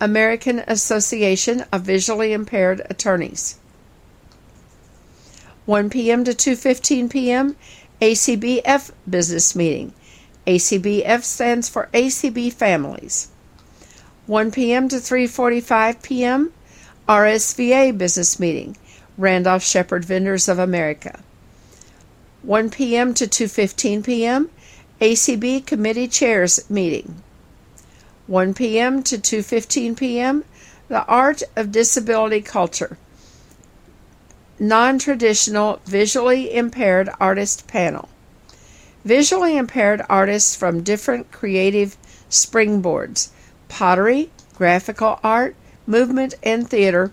[0.00, 3.58] American Association of Visually Impaired Attorneys.
[5.66, 6.24] 1 p.m.
[6.24, 7.56] to 2:15 p.m.
[8.00, 9.92] ACBF business meeting.
[10.48, 13.28] ACBF stands for ACB Families.
[14.26, 14.88] 1 p.m.
[14.88, 16.54] to 3:45 p.m.
[17.06, 18.74] RSVA business meeting.
[19.18, 21.20] Randolph Sheppard Vendors of America.
[22.40, 23.12] 1 p.m.
[23.12, 24.48] to 2:15 p.m.
[25.02, 27.22] ACB Committee Chairs meeting.
[28.26, 29.02] 1 p.m.
[29.02, 30.44] to 2:15 p.m.
[30.88, 32.96] The Art of Disability Culture.
[34.58, 38.08] Non-traditional visually impaired artist panel.
[39.04, 41.96] Visually impaired artists from different creative
[42.28, 43.30] springboards
[43.68, 45.54] pottery, graphical art,
[45.86, 47.12] movement, and theater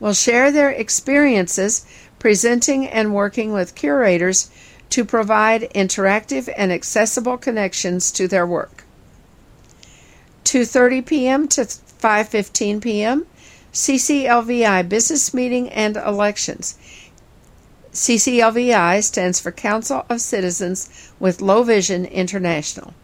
[0.00, 1.86] will share their experiences
[2.18, 4.50] presenting and working with curators
[4.90, 8.84] to provide interactive and accessible connections to their work.
[10.44, 11.48] 2:30 p.m.
[11.48, 13.26] to 5:15 p.m.
[13.72, 16.76] CCLVI business meeting and elections.
[17.92, 22.94] CCLVI stands for Council of Citizens with Low Vision International.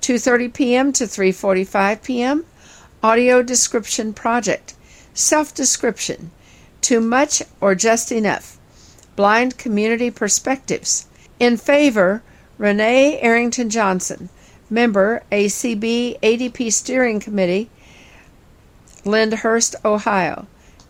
[0.00, 0.92] 2:30 p.m.
[0.92, 2.44] to 3:45 p.m.
[3.02, 4.74] Audio Description Project.
[5.14, 6.30] Self-description.
[6.80, 8.56] Too much or just enough.
[9.16, 11.06] Blind Community Perspectives.
[11.40, 12.22] In favor,
[12.58, 14.28] Renee Arrington Johnson,
[14.70, 17.68] member ACB ADP Steering Committee,
[19.04, 20.46] Lyndhurst, Ohio.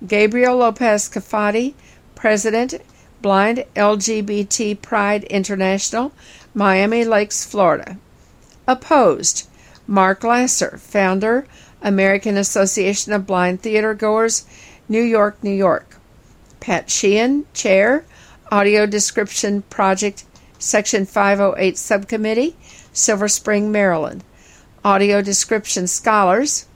[0.07, 1.75] Gabriel Lopez Cafati,
[2.23, 2.75] President,
[3.21, 6.13] Blind LGBT Pride International,
[6.55, 7.97] Miami Lakes, Florida.
[8.65, 9.49] Opposed,
[9.89, 11.49] Mark Lasser, founder,
[11.83, 14.47] American Association of Blind Theater Goers,
[14.89, 15.97] New York, New York.
[16.61, 18.05] Pat Sheehan, Chair,
[18.53, 20.23] Audio Description Project,
[20.61, 22.55] Section 508 Subcommittee,
[22.93, 24.23] Silver Spring, Maryland.
[24.85, 26.67] Audio Description Scholars,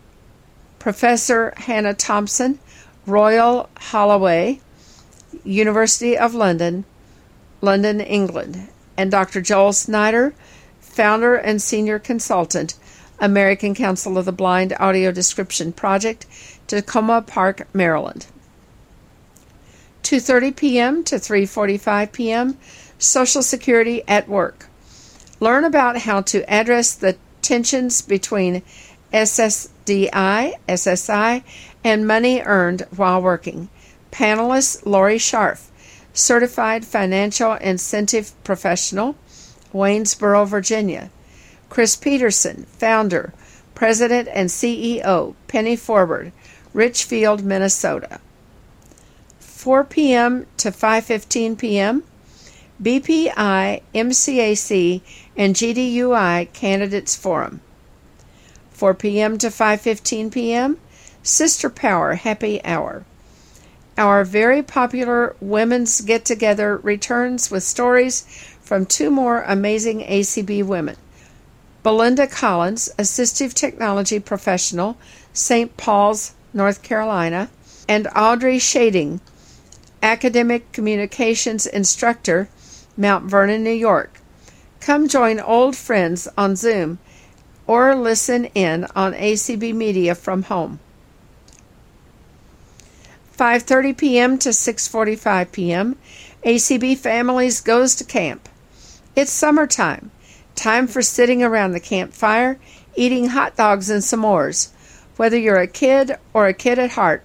[0.81, 2.59] Professor Hannah Thompson,
[3.07, 4.61] Royal Holloway,
[5.45, 6.84] University of London,
[7.61, 9.41] London, England, and Dr.
[9.41, 10.34] Joel Snyder,
[10.80, 12.74] founder and senior consultant,
[13.18, 16.26] American Council of the Blind Audio Description Project,
[16.68, 18.26] Takoma Park, Maryland.
[20.03, 21.05] 2:30 p.m.
[21.05, 22.57] to 3:45 p.m.
[22.99, 24.66] Social Security at Work.
[25.41, 28.62] Learn about how to address the tensions between
[29.12, 31.43] SSDI, SSI,
[31.84, 33.68] and money earned while working.
[34.17, 35.67] Panelist Lori Scharf,
[36.14, 39.14] Certified Financial Incentive Professional,
[39.75, 41.11] Waynesboro, Virginia.
[41.69, 43.35] Chris Peterson, founder,
[43.75, 46.33] President and CEO, Penny Forward,
[46.73, 48.19] Richfield, Minnesota.
[49.39, 50.47] 4 p.m.
[50.57, 52.03] to 5:15 p.m.
[52.83, 55.03] BPI, MCAC,
[55.37, 57.61] and GDUI Candidates Forum.
[58.71, 59.37] 4 p.m.
[59.37, 60.79] to 5:15 p.m.
[61.23, 63.05] Sister Power Happy Hour.
[63.99, 68.26] Our very popular women's get together returns with stories
[68.61, 70.97] from two more amazing ACB women.
[71.82, 74.99] Belinda Collins, assistive technology professional,
[75.32, 75.76] St.
[75.78, 77.49] Paul's, North Carolina,
[77.88, 79.20] and Audrey Shading,
[80.03, 82.49] academic communications instructor,
[82.99, 84.20] Mount Vernon, New York.
[84.80, 86.99] Come join old friends on Zoom
[87.66, 90.80] or listen in on ACB Media from home.
[93.37, 94.39] 5:30 p.m.
[94.39, 95.97] to 6:45 p.m.
[96.43, 98.49] ACB Families goes to camp.
[99.14, 100.11] It's summertime.
[100.55, 102.59] Time for sitting around the campfire,
[102.95, 104.70] eating hot dogs and s'mores.
[105.16, 107.24] Whether you're a kid or a kid at heart,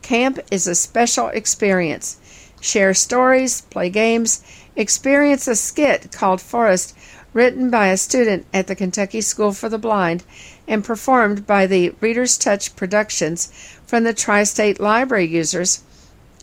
[0.00, 2.16] camp is a special experience.
[2.60, 4.42] Share stories, play games,
[4.74, 6.96] experience a skit called Forest
[7.34, 10.24] written by a student at the Kentucky School for the Blind
[10.66, 13.52] and performed by the Reader's Touch Productions
[13.86, 15.82] from the Tri State Library users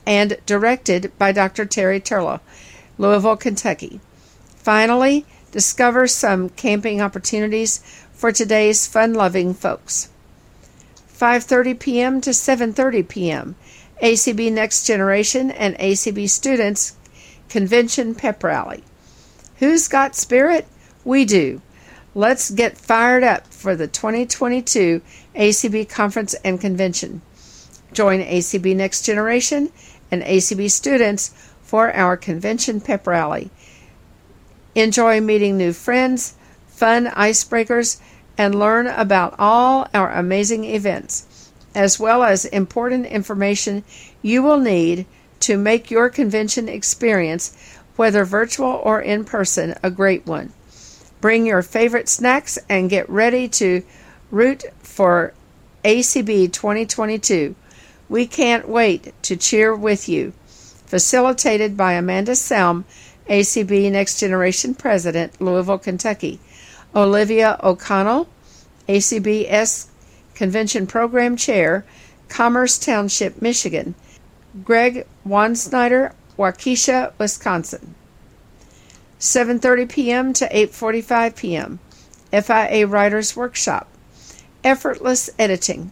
[0.05, 1.65] and directed by Dr.
[1.65, 2.39] Terry Turlow,
[2.97, 4.01] Louisville, Kentucky.
[4.57, 7.80] Finally, discover some camping opportunities
[8.13, 10.09] for today's fun-loving folks.
[11.15, 12.22] 5:30 p.m.
[12.22, 13.55] to 7:30 p.m.
[14.01, 16.95] ACB Next Generation and ACB Students
[17.49, 18.84] Convention Pep Rally.
[19.57, 20.67] Who's got spirit?
[21.03, 21.61] We do.
[22.16, 25.01] Let's get fired up for the 2022
[25.36, 27.22] ACB Conference and Convention.
[27.93, 29.72] Join ACB Next Generation
[30.10, 31.30] and ACB students
[31.62, 33.51] for our convention pep rally.
[34.74, 36.34] Enjoy meeting new friends,
[36.68, 37.99] fun icebreakers,
[38.39, 43.84] and learn about all our amazing events, as well as important information
[44.24, 45.05] you will need
[45.41, 47.55] to make your convention experience,
[47.97, 50.51] whether virtual or in person, a great one.
[51.22, 53.84] Bring your favorite snacks and get ready to
[54.32, 55.34] root for
[55.84, 57.55] ACB 2022.
[58.07, 60.34] We can't wait to cheer with you.
[60.86, 62.84] Facilitated by Amanda Selm,
[63.28, 66.39] ACB Next Generation President, Louisville, Kentucky.
[66.95, 68.28] Olivia O'Connell,
[68.88, 69.88] ACBS
[70.34, 71.86] Convention Program Chair,
[72.30, 73.93] Commerce Township, Michigan.
[74.63, 77.93] Greg Wansnyder, Waukesha, Wisconsin.
[79.20, 80.34] 7:30 p.m.
[80.34, 81.80] to 8:45 p.m.
[82.32, 83.89] FIA Writers Workshop.
[84.63, 85.91] Effortless editing.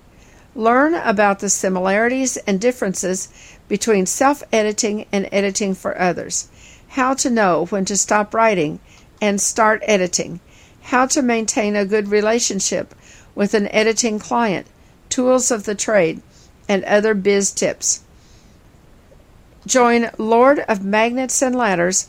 [0.56, 3.28] Learn about the similarities and differences
[3.68, 6.48] between self editing and editing for others,
[6.90, 8.80] how to know when to stop writing
[9.22, 10.40] and start editing,
[10.84, 12.96] how to maintain a good relationship
[13.36, 14.68] with an editing client,
[15.10, 16.22] tools of the trade,
[16.70, 18.02] and other biz tips.
[19.66, 22.08] Join Lord of Magnets and Ladders,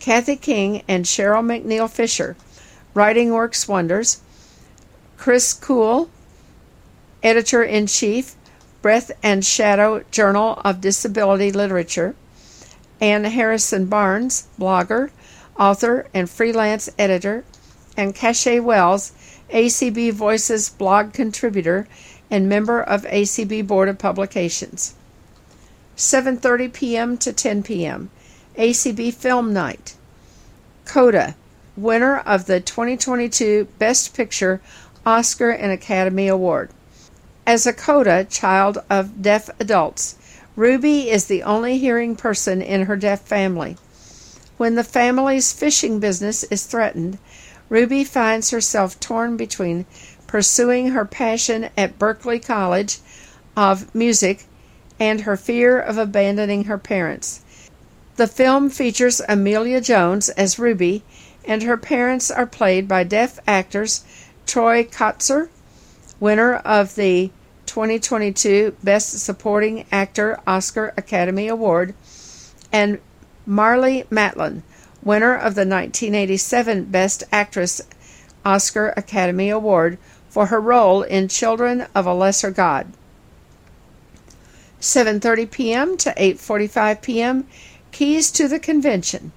[0.00, 2.34] Kathy King and Cheryl McNeil Fisher,
[2.94, 4.22] Writing Works Wonders,
[5.18, 6.08] Chris Kuell,
[7.22, 8.34] editor in chief,
[8.80, 12.14] Breath and Shadow Journal of Disability Literature,
[12.98, 15.10] Anne Harrison Barnes, blogger,
[15.58, 17.44] author, and freelance editor,
[17.94, 19.12] and Cache Wells,
[19.50, 21.86] ACB Voices blog contributor
[22.30, 24.94] and member of ACB Board of Publications.
[25.96, 27.18] 7:30 p.m.
[27.18, 28.08] to 10 p.m.
[28.58, 29.94] ACB Film Night.
[30.84, 31.36] Coda,
[31.76, 34.60] winner of the 2022 Best Picture
[35.06, 36.70] Oscar and Academy Award.
[37.46, 40.16] As a CODA child of deaf adults,
[40.56, 43.76] Ruby is the only hearing person in her deaf family.
[44.56, 47.18] When the family's fishing business is threatened,
[47.68, 49.86] Ruby finds herself torn between
[50.26, 52.98] pursuing her passion at Berklee College
[53.56, 54.44] of Music
[54.98, 57.42] and her fear of abandoning her parents.
[58.16, 61.02] The film features Emilia Jones as Ruby,
[61.44, 64.04] and her parents are played by deaf actors
[64.46, 65.48] Troy Kotsur,
[66.18, 67.30] winner of the
[67.66, 71.94] 2022 Best Supporting Actor Oscar Academy Award,
[72.72, 72.98] and
[73.48, 74.62] Marlee Matlin,
[75.02, 77.80] winner of the 1987 Best Actress
[78.44, 79.98] Oscar Academy Award
[80.28, 82.92] for her role in Children of a Lesser God.
[84.80, 85.96] 7:30 p.m.
[85.98, 87.46] to 8:45 p.m.
[87.92, 89.32] Keys to the Convention.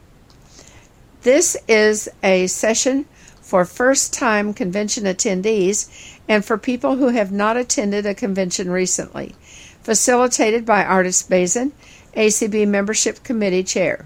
[1.23, 3.05] This is a session
[3.41, 9.35] for first-time convention attendees and for people who have not attended a convention recently,
[9.81, 11.71] facilitated by Ardis Bazyn,
[12.15, 14.05] ACB Membership Committee Chair.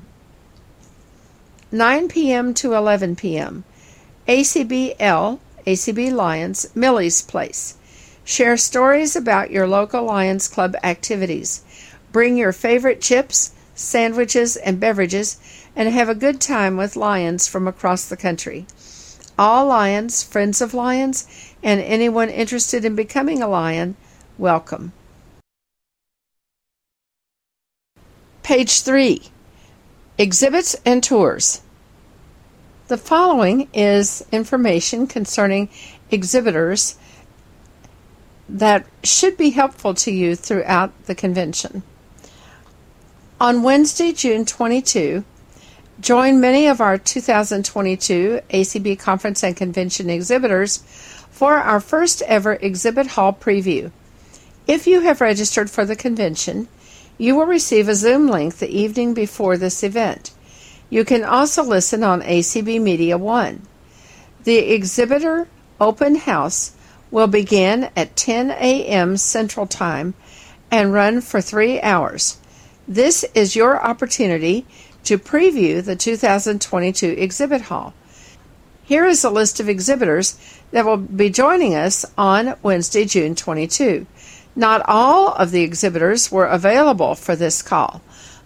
[1.72, 2.54] 9 p.m.
[2.54, 3.64] to 11 p.m.
[4.28, 7.76] ACBL, ACB Lions, Millie's Place.
[8.24, 11.64] Share stories about your local Lions Club activities.
[12.12, 15.38] Bring your favorite chips, sandwiches, and beverages
[15.76, 18.66] and have a good time with Lions from across the country.
[19.40, 21.28] All Lions, friends of Lions,
[21.64, 23.96] and anyone interested in becoming a Lion,
[24.38, 24.94] welcome.
[28.42, 29.22] Page 3
[30.18, 31.62] Exhibits and Tours.
[32.88, 35.70] The following is information concerning
[36.10, 36.98] exhibitors
[38.50, 41.84] that should be helpful to you throughout the convention.
[43.40, 45.24] On Wednesday, June 22,
[46.00, 50.78] join many of our 2022 ACB Conference and Convention exhibitors
[51.30, 53.92] for our first ever exhibit hall preview.
[54.66, 56.68] If you have registered for the convention,
[57.20, 60.32] you will receive a Zoom link the evening before this event.
[60.90, 63.62] You can also listen on ACB Media 1.
[64.46, 65.48] The exhibitor
[65.80, 66.72] open house
[67.12, 69.16] will begin at 10 a.m.
[69.16, 70.16] Central Time
[70.72, 72.40] and run for three hours.
[72.88, 74.66] This is your opportunity
[75.04, 77.94] to preview the 2022 exhibit hall.
[78.86, 80.40] Here is a list of exhibitors
[80.72, 84.08] that will be joining us on Wednesday, June 22.
[84.56, 88.02] Not all of the exhibitors were available for this call.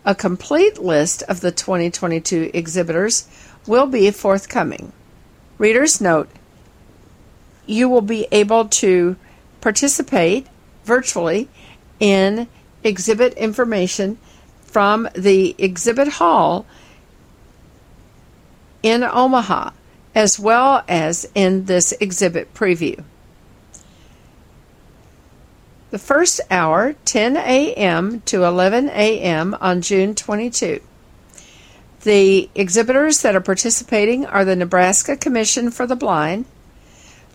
[0.06, 3.28] A complete list of the 2022 exhibitors
[3.68, 4.92] will be forthcoming.
[5.60, 6.30] Reader's note
[7.68, 9.16] you will be able to
[9.62, 10.48] participate
[10.84, 11.48] virtually
[12.00, 12.48] in
[12.84, 14.18] exhibit information
[14.72, 16.66] from the exhibit hall
[18.82, 19.72] in Omaha,
[20.16, 23.04] as well as in this exhibit preview.
[25.92, 28.22] The first hour, 10 a.m.
[28.22, 29.58] to 11 a.m.
[29.60, 30.80] on June 22.
[32.04, 36.46] The exhibitors that are participating are the Nebraska Commission for the Blind,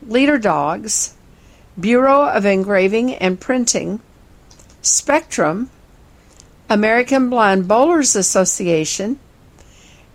[0.03, 1.15] Leader Dogs,
[1.79, 4.01] Bureau of Engraving and Printing,
[4.81, 5.71] Spectrum,
[6.69, 9.19] American Blind Bowlers Association,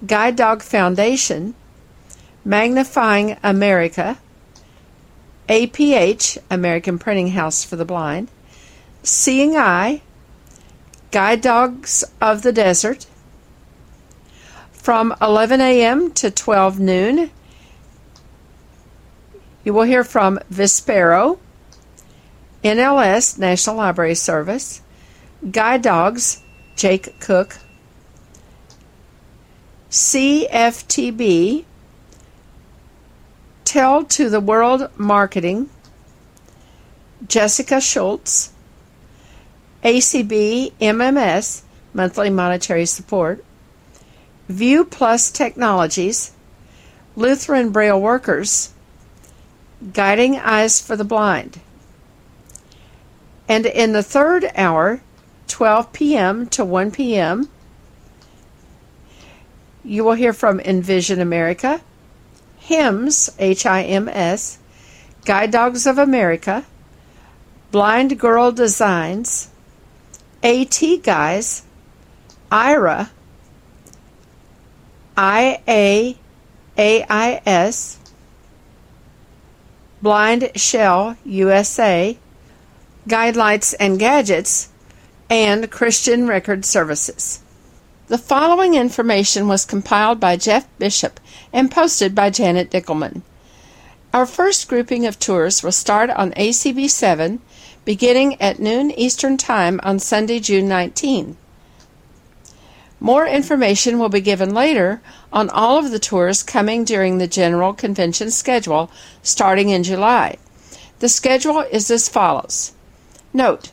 [0.06, 1.56] Guide Dog Foundation,
[2.44, 4.18] Magnifying America,
[5.48, 8.30] APH, American Printing House for the Blind,
[9.04, 10.02] Seeing Eye,
[11.12, 13.06] Guide Dogs of the Desert,
[14.72, 16.12] from 11 a.m.
[16.14, 17.30] to 12 noon,
[19.64, 21.38] you will hear from Vispero,
[22.64, 24.82] NLS, National Library Service,
[25.50, 26.44] Guide Dogs,
[26.76, 27.58] Jake Cook,
[29.90, 31.66] CFTB,
[33.66, 35.70] Tell to the World Marketing,
[37.28, 38.52] Jessica Schultz,
[39.84, 41.64] ACB MMS,
[41.94, 43.44] Monthly Monetary Support,
[44.48, 46.34] View Plus Technologies,
[47.16, 48.74] Lutheran Braille Workers,
[49.94, 51.60] Guiding Eyes for the Blind.
[53.48, 55.02] And in the third hour,
[55.48, 56.48] 12 p.m.
[56.48, 57.50] to 1 p.m.,
[59.84, 61.82] you will hear from Envision America,
[62.58, 64.60] HIMS, H I M S,
[65.26, 66.66] Guide Dogs of America,
[67.72, 69.50] Blind Girl Designs,
[70.44, 71.64] AT Guys,
[72.52, 73.10] IRA,
[75.18, 76.18] IAAIS,
[80.02, 82.18] Blind Shell USA,
[83.08, 84.71] Guidelights and Gadgets,
[85.32, 87.40] and Christian Record Services.
[88.08, 91.22] The following information was compiled by Jeff Bishop
[91.54, 93.22] and posted by Janet Dickelman.
[94.14, 97.40] Our first grouping of tours will start on ACB 7
[97.86, 101.38] beginning at noon Eastern Time on Sunday, June 19.
[103.00, 105.02] More information will be given later
[105.32, 108.92] on all of the tours coming during the general convention schedule
[109.24, 110.36] starting in July.
[111.00, 112.74] The schedule is as follows.
[113.34, 113.72] Note,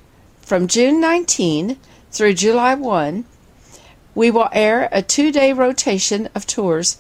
[0.49, 1.77] from June 19
[2.11, 3.27] through July 1,
[4.15, 6.97] we will air a two day rotation of tours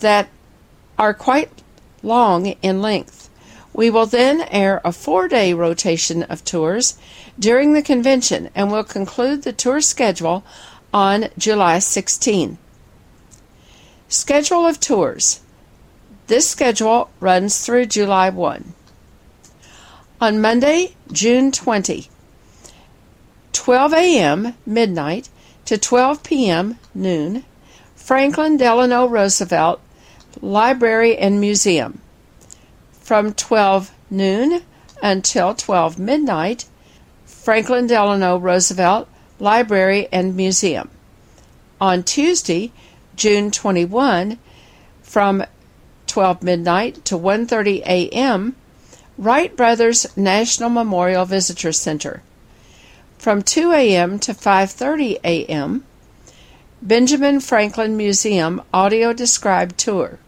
[0.00, 0.28] that
[0.98, 1.62] are quite
[2.02, 3.30] long in length.
[3.72, 6.98] We will then air a four day rotation of tours
[7.38, 10.44] during the convention and will conclude the tour schedule
[10.92, 12.58] on July 16.
[14.08, 15.40] Schedule of tours.
[16.26, 18.74] This schedule runs through July 1.
[20.20, 22.10] On Monday, June 20,
[23.52, 24.54] 12 a.m.
[24.66, 25.28] midnight
[25.64, 26.78] to 12 p.m.
[26.94, 27.44] noon,
[27.94, 29.80] Franklin Delano Roosevelt
[30.40, 32.00] Library and Museum.
[32.92, 34.62] From 12 noon
[35.02, 36.66] until 12 midnight,
[37.26, 40.90] Franklin Delano Roosevelt Library and Museum.
[41.80, 42.72] On Tuesday,
[43.16, 44.38] June 21,
[45.02, 45.44] from
[46.06, 48.54] 12 midnight to 1:30 a.m.,
[49.18, 52.22] Wright Brothers National Memorial Visitor Center.
[53.22, 54.18] From 2 a.m.
[54.18, 55.84] to 5:30 a.m.,
[56.82, 60.18] Benjamin Franklin Museum audio described tour.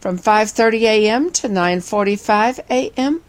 [0.00, 1.30] From 5:30 a.m.
[1.30, 3.22] to 9:45 a.m.,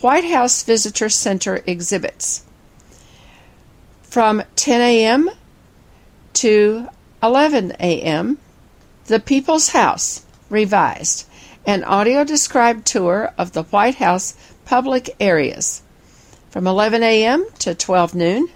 [0.00, 2.44] White House Visitor Center exhibits.
[4.02, 5.28] From 10 a.m.
[6.32, 6.88] to
[7.22, 8.38] 11 a.m.,
[9.08, 11.26] The People's House revised,
[11.66, 14.32] an audio described tour of the White House
[14.64, 15.82] public areas.
[16.52, 17.46] From 11 a.m.
[17.60, 18.48] to 12 noon,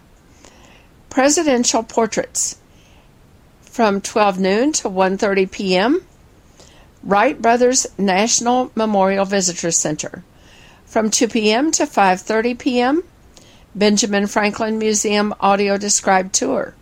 [1.08, 2.58] presidential portraits.
[3.62, 6.02] From 12 noon to 1:30 p.m.,
[7.02, 10.22] Wright Brothers National Memorial Visitor Center.
[10.84, 11.70] From 2 p.m.
[11.70, 13.02] to 5:30 p.m.,
[13.74, 16.74] Benjamin Franklin Museum audio described tour.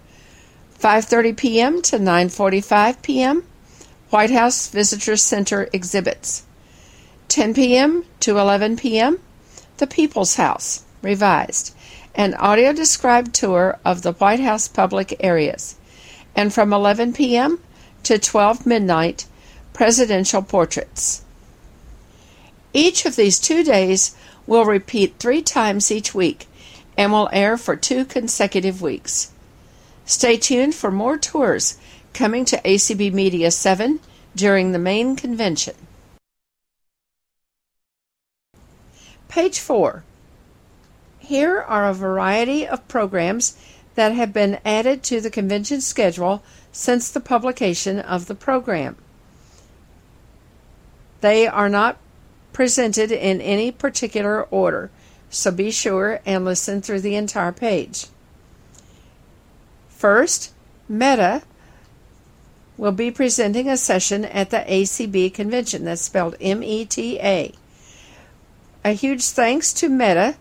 [0.81, 1.83] 5:30 p.m.
[1.83, 3.45] to 9:45 p.m.,
[4.11, 6.43] White House Visitor Center exhibits.
[7.29, 8.05] 10 p.m.
[8.19, 9.21] to 11 p.m.,
[9.77, 11.75] The People's House revised,
[12.15, 15.77] an audio described tour of the White House public areas.
[16.35, 17.61] And from 11 p.m.
[18.03, 19.27] to 12 midnight,
[19.73, 21.23] presidential portraits.
[22.73, 26.47] Each of these two days will repeat three times each week
[26.97, 29.31] and will air for two consecutive weeks.
[30.05, 31.79] Stay tuned for more tours
[32.13, 34.01] coming to ACB Media 7
[34.37, 35.75] during the main convention.
[39.29, 40.05] Page 4.
[41.25, 43.57] Here are a variety of programs
[43.95, 48.97] that have been added to the convention schedule since the publication of the program.
[51.23, 51.97] They are not
[52.53, 54.91] presented in any particular order,
[55.31, 58.07] so be sure and listen through the entire page.
[59.89, 60.53] First,
[60.91, 61.43] Meta
[62.77, 65.85] will be presenting a session at the ACB convention.
[65.85, 67.55] That's spelled M E T A.
[68.85, 70.37] A huge thanks to Meta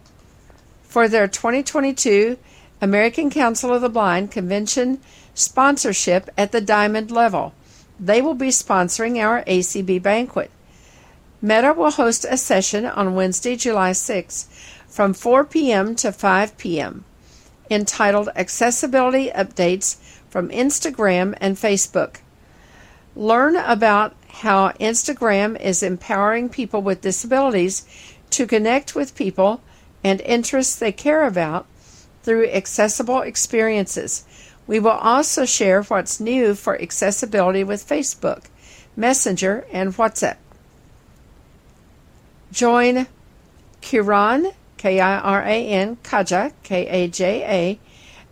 [0.93, 2.37] for their 2022
[2.79, 4.99] American Council of the Blind convention
[5.33, 7.51] sponsorship at the diamond level.
[7.99, 10.51] They will be sponsoring our ACB banquet.
[11.41, 14.47] Meta will host a session on Wednesday, July 6,
[14.87, 15.95] from 4 p.m.
[15.95, 17.05] to 5 p.m.,
[17.71, 19.97] entitled Accessibility Updates
[20.29, 22.17] from Instagram and Facebook.
[23.15, 27.83] Learn about how Instagram is empowering people with disabilities
[28.29, 29.63] to connect with people
[30.03, 31.65] and interests they care about
[32.23, 34.25] through accessible experiences.
[34.65, 38.45] We will also share what's new for accessibility with Facebook,
[38.95, 40.37] Messenger, and WhatsApp.
[42.51, 43.07] Join
[43.81, 47.79] Kiran, K I R A N, Kaja, K A J A,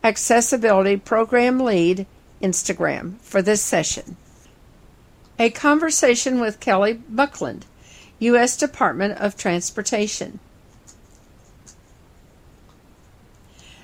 [0.07, 2.05] Accessibility Program Lead,
[2.41, 4.15] Instagram, for this session.
[5.39, 7.65] A conversation with Kelly Buckland,
[8.19, 8.55] U.S.
[8.55, 10.39] Department of Transportation.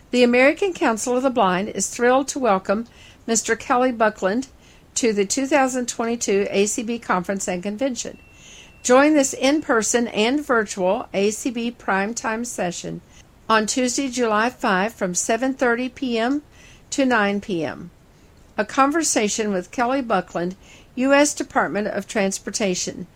[0.10, 2.88] The American Council of the Blind is thrilled to welcome
[3.28, 3.60] Mr.
[3.60, 4.47] Kelly Buckland
[4.95, 8.18] to the 2022 ACB Conference and Convention.
[8.84, 13.01] Join this in person and virtual ACB primetime session
[13.49, 16.41] on Tuesday, July 5 from 7:30 p.m.
[16.91, 17.91] to 9 p.m.
[18.58, 20.55] A conversation with Kelly Buckland,
[20.95, 21.34] U.S.
[21.34, 23.08] Department of Transportation.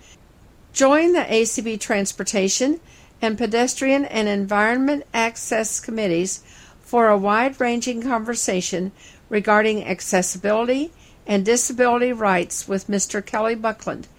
[0.73, 2.81] Join the ACB Transportation
[3.21, 6.43] and Pedestrian and Environment Access Committees
[6.91, 8.91] for a wide ranging conversation
[9.29, 10.91] regarding accessibility
[11.25, 13.25] and disability rights with Mr.
[13.25, 14.09] Kelly Buckland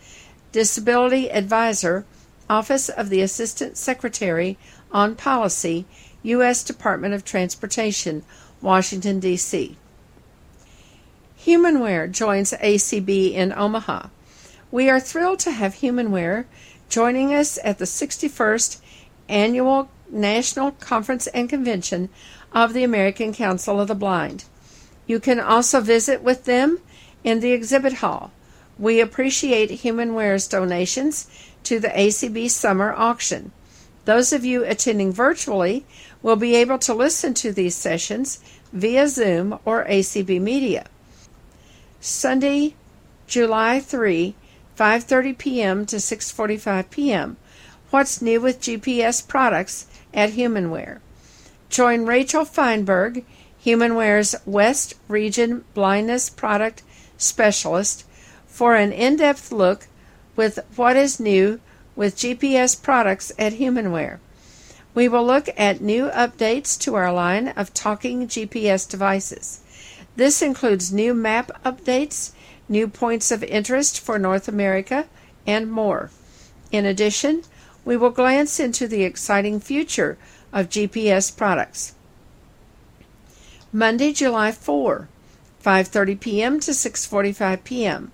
[0.53, 2.07] Disability Advisor,
[2.49, 4.57] Office of the Assistant Secretary
[4.91, 5.85] on Policy,
[6.23, 6.65] U.S.
[6.65, 8.23] Department of Transportation,
[8.63, 9.77] Washington, D.C.
[11.45, 14.07] Humanware joins ACB in Omaha.
[14.71, 16.47] We are thrilled to have Humanware
[16.89, 18.81] joining us at the 61st
[19.29, 22.09] Annual National Conference and Convention
[22.55, 24.45] of the American Council of the Blind.
[25.07, 26.79] You can also visit with them
[27.25, 28.31] in the exhibit hall.
[28.79, 31.29] We appreciate Humanware's donations
[31.65, 33.53] to the ACB Summer Auction.
[34.05, 35.85] Those of you attending virtually
[36.23, 38.41] will be able to listen to these sessions
[38.73, 40.87] via Zoom or ACB Media.
[42.01, 42.75] Sunday,
[43.27, 44.35] July 3,
[44.77, 45.87] 5:30 p.m.
[45.87, 47.37] to 6:45 p.m.
[47.91, 50.99] What's new with GPS products at Humanware?
[51.73, 53.25] Join Rachel Feinberg,
[53.65, 56.83] Humanware's West Region Blindness Product
[57.17, 58.05] Specialist,
[58.47, 59.89] for an in depth look
[60.37, 61.61] with what is new
[61.97, 64.19] with GPS products at Humanware.
[64.95, 69.61] We will look at new updates to our line of talking GPS devices.
[70.15, 72.33] This includes new map updates,
[72.69, 75.07] new points of interest for North America,
[75.47, 76.11] and more.
[76.71, 77.45] In addition,
[77.83, 80.19] we will glance into the exciting future
[80.53, 81.95] of GPS products.
[83.73, 85.09] Monday, July 4,
[85.65, 86.61] 5:30 p.m.
[86.61, 88.13] to 6:45 p.m.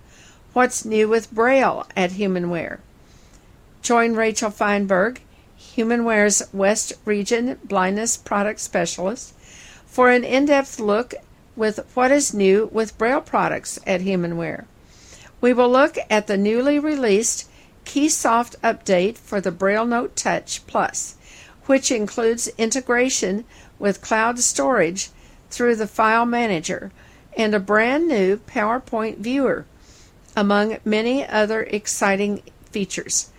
[0.52, 2.78] What's new with Braille at Humanware?
[3.82, 5.20] Join Rachel Feinberg,
[5.58, 9.34] Humanware's West Region Blindness Product Specialist,
[9.86, 11.14] for an in-depth look
[11.56, 14.64] with what is new with Braille products at Humanware.
[15.40, 17.48] We will look at the newly released
[17.84, 21.16] Keysoft update for the Braille Note Touch Plus,
[21.68, 23.44] which includes integration
[23.78, 25.10] with cloud storage
[25.50, 26.90] through the File Manager
[27.36, 29.66] and a brand new PowerPoint viewer,
[30.34, 33.30] among many other exciting features.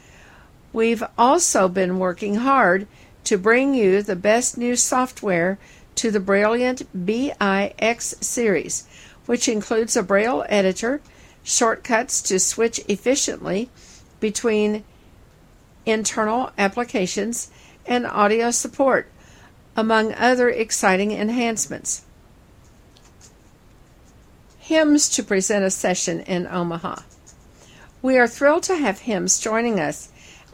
[0.71, 2.85] We've also been working hard
[3.23, 5.57] to bring you the best new software
[5.95, 8.85] to the Brailliant BIX series,
[9.25, 11.01] which includes a Braille editor,
[11.43, 13.71] shortcuts to switch efficiently
[14.19, 14.83] between
[15.87, 17.49] internal applications
[17.89, 19.11] and audio support,
[19.75, 22.03] among other exciting enhancements.
[24.59, 27.01] HIMS to present a session in Omaha.
[28.03, 30.09] We are thrilled to have HIMS joining us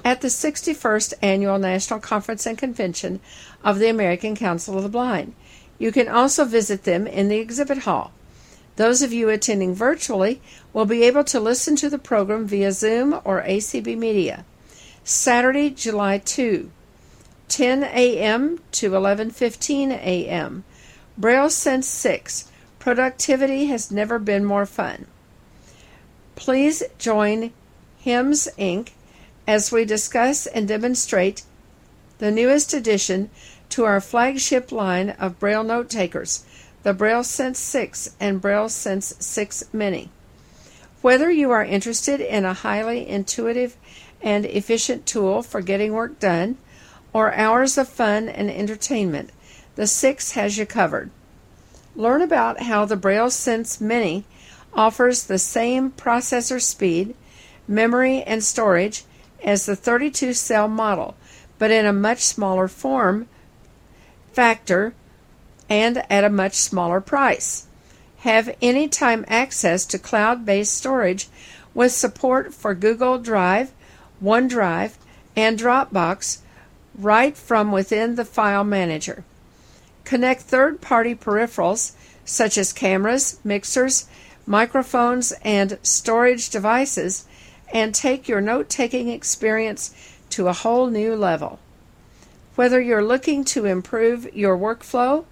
[0.06, 3.20] at the 61st Annual National Conference and Convention
[3.64, 5.36] of the American Council of the Blind.
[5.78, 8.14] You can also visit them in the exhibit hall.
[8.78, 13.20] Those of you attending virtually will be able to listen to the program via Zoom
[13.26, 14.46] or ACB Media.
[15.04, 16.72] Saturday, July 2,
[17.48, 18.60] 10 a.m.
[18.72, 20.64] to 11:15 a.m.
[21.18, 22.52] Braille Sense 6.
[22.80, 25.08] Productivity has never been more fun.
[26.36, 27.52] Please join
[28.00, 28.89] HIMS Inc.
[29.48, 31.43] as we discuss and demonstrate
[32.18, 33.30] the newest addition
[33.70, 36.46] to our flagship line of Braille note takers
[36.84, 40.12] the Braille Sense 6 and Braille Sense 6 Mini.
[41.02, 43.76] Whether you are interested in a highly intuitive
[44.22, 46.58] and efficient tool for getting work done
[47.16, 49.30] or hours of fun and entertainment,
[49.76, 51.09] the 6 has you covered.
[51.95, 54.26] Learn about how the Braille Sense Mini
[54.74, 57.16] offers the same processor speed,
[57.70, 59.05] memory, and storage
[59.41, 61.16] as the 32 cell model,
[61.57, 63.30] but in a much smaller form
[64.34, 64.93] factor
[65.70, 67.66] and at a much smaller price.
[68.28, 71.30] Have anytime access to cloud based storage
[71.74, 73.72] with support for Google Drive,
[74.22, 74.95] OneDrive,
[75.38, 76.39] and Dropbox
[76.98, 79.24] right from within the file manager.
[80.04, 81.93] Connect third party peripherals
[82.24, 84.08] such as cameras, mixers,
[84.46, 87.26] microphones, and storage devices
[87.74, 89.93] and take your note taking experience
[90.30, 91.60] to a whole new level.
[92.56, 95.26] Whether you're looking to improve your workflow,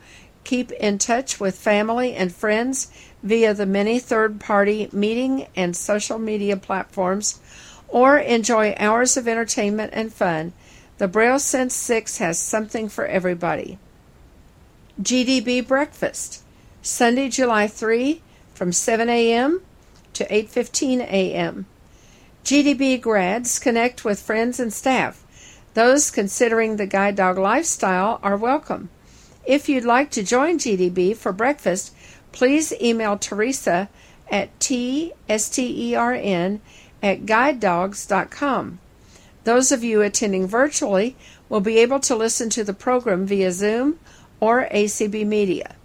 [0.43, 2.91] Keep in touch with family and friends
[3.22, 7.39] via the many third party meeting and social media platforms,
[7.88, 10.51] or enjoy hours of entertainment and fun.
[10.99, 13.79] The Braille Sense 6 has something for everybody.
[15.01, 16.43] GDB Breakfast,
[16.83, 18.21] Sunday, July 3
[18.53, 19.61] from 7 a.m.
[20.13, 21.65] to 8:15 a.m.
[22.45, 25.23] GDB grads connect with friends and staff.
[25.73, 28.89] Those considering the guide dog lifestyle are welcome.
[29.45, 31.91] If you'd like to join GDB for breakfast,
[32.31, 33.89] please email Teresa
[34.31, 35.11] at tstern
[37.01, 38.79] at guidedogs.com.
[39.43, 41.15] Those of you attending virtually
[41.49, 43.99] will be able to listen to the program via Zoom
[44.39, 45.75] or ACB Media.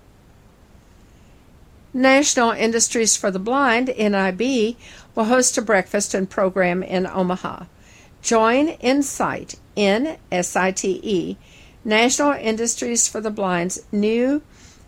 [1.93, 4.77] National Industries for the Blind, NIB,
[5.15, 7.65] will host a breakfast and program in Omaha.
[8.23, 11.37] Join NSITE, N S I T E,
[11.85, 14.43] National Industries for the Blind's new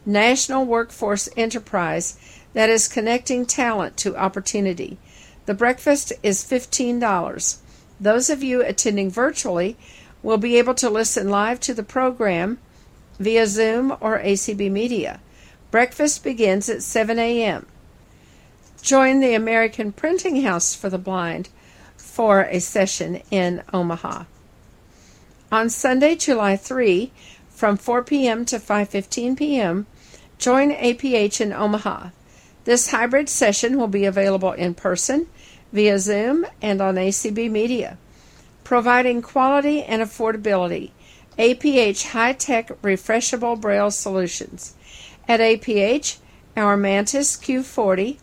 [0.05, 2.19] national workforce enterprise
[2.53, 4.99] that is connecting talent to opportunity.
[5.47, 7.57] The breakfast is $15.
[8.01, 9.77] Those of you attending virtually
[10.23, 12.59] will be able to listen live to the program
[13.19, 15.21] via Zoom or ACB Media.
[15.71, 17.67] Breakfast begins at 7 a.m.
[18.83, 21.51] Join the American Printing House for the Blind
[21.97, 24.25] for a session in Omaha.
[25.53, 27.13] On Sunday, July 3,
[27.51, 28.45] from 4 p.m.
[28.47, 29.87] to 5:15 p.m.,
[30.39, 32.09] join APH in Omaha.
[32.65, 35.27] This hybrid session will be available in person,
[35.73, 37.99] via Zoom, and on ACB Media,
[38.65, 40.91] providing quality and affordability.
[41.39, 44.75] APH high-tech refreshable braille solutions.
[45.27, 46.19] At APH,
[46.57, 48.19] our Mantis Q40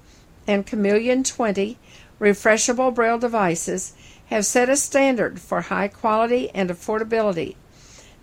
[0.45, 1.77] and Chameleon 20
[2.19, 3.93] refreshable braille devices
[4.27, 7.55] have set a standard for high quality and affordability.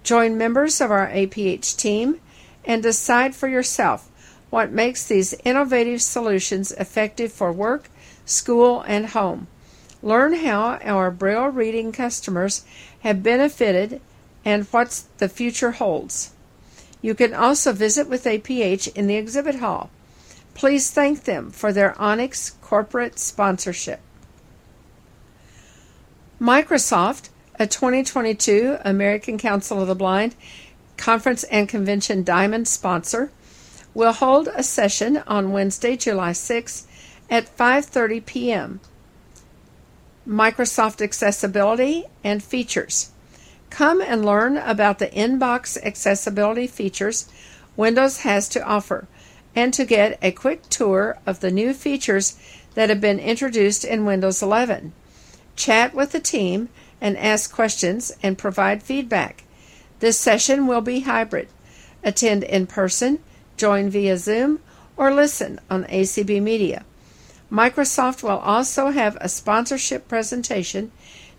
[0.02, 2.20] Join members of our APH team
[2.64, 4.10] and decide for yourself
[4.50, 7.88] what makes these innovative solutions effective for work,
[8.24, 9.46] school, and home.
[10.02, 12.64] Learn how our Braille reading customers
[13.00, 14.00] have benefited
[14.44, 16.32] and what the future holds.
[17.00, 19.90] You can also visit with APH in the exhibit hall.
[20.54, 24.00] Please thank them for their Onyx corporate sponsorship.
[26.40, 30.34] Microsoft, a 2022 American Council of the Blind
[30.96, 33.30] Conference and Convention Diamond sponsor,
[33.94, 36.86] will hold a session on Wednesday, July 6
[37.30, 38.80] at 5:30 p.m.
[40.26, 43.10] Microsoft accessibility and features.
[43.70, 47.28] Come and learn about the inbox accessibility features
[47.76, 49.06] Windows has to offer
[49.56, 52.36] and to get a quick tour of the new features
[52.74, 54.92] that have been introduced in Windows 11.
[55.56, 56.68] Chat with the team
[57.00, 59.44] and ask questions and provide feedback.
[60.00, 61.48] This session will be hybrid.
[62.02, 63.20] Attend in person,
[63.56, 64.60] join via Zoom,
[64.96, 66.84] or listen on ACB Media.
[67.50, 70.90] Microsoft will also have a sponsorship presentation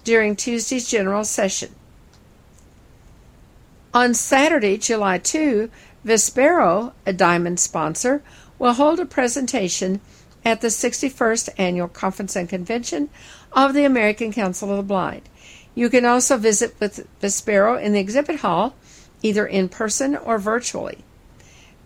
[0.04, 1.74] during Tuesday's general session.
[3.94, 5.70] On Saturday, July 2,
[6.06, 8.22] Vispero, a diamond sponsor,
[8.60, 10.02] will hold a presentation
[10.44, 13.10] at the 61st Annual Conference and Convention
[13.54, 15.24] of the American Council of the Blind.
[15.74, 18.76] You can also visit with Vispero in the exhibit hall,
[19.22, 21.00] either in person or virtually.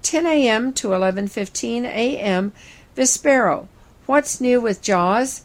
[0.02, 0.74] 10 a.m.
[0.74, 2.54] to 11:15 a.m.
[2.96, 3.68] Vispero.
[4.10, 5.44] What's new with JAWS,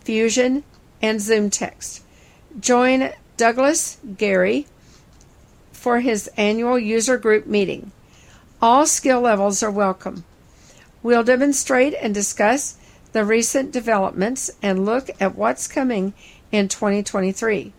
[0.00, 0.64] Fusion,
[1.00, 2.00] and ZoomText?
[2.58, 4.66] Join Douglas Gary
[5.70, 7.92] for his annual user group meeting.
[8.60, 10.24] All skill levels are welcome.
[11.04, 12.76] We'll demonstrate and discuss
[13.12, 16.14] the recent developments and look at what's coming
[16.50, 17.72] in 2023.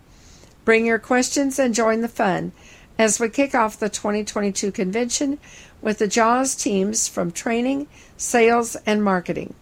[0.63, 2.53] Bring your questions and join the fun
[2.97, 5.39] as we kick off the 2022 convention
[5.81, 9.55] with the JAWS teams from training, sales, and marketing.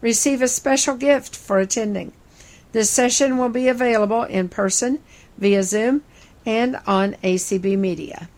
[0.00, 2.12] Receive a special gift for attending.
[2.72, 5.00] This session will be available in person,
[5.38, 6.02] via Zoom,
[6.44, 8.28] and on ACB Media.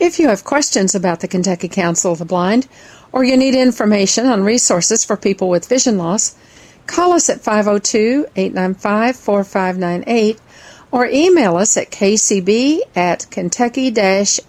[0.00, 2.68] If you have questions about the Kentucky Council of the Blind,
[3.10, 6.36] or you need information on resources for people with vision loss,
[6.86, 10.40] call us at 502 895 4598
[10.90, 14.48] or email us at kcb at kentucky acb.org.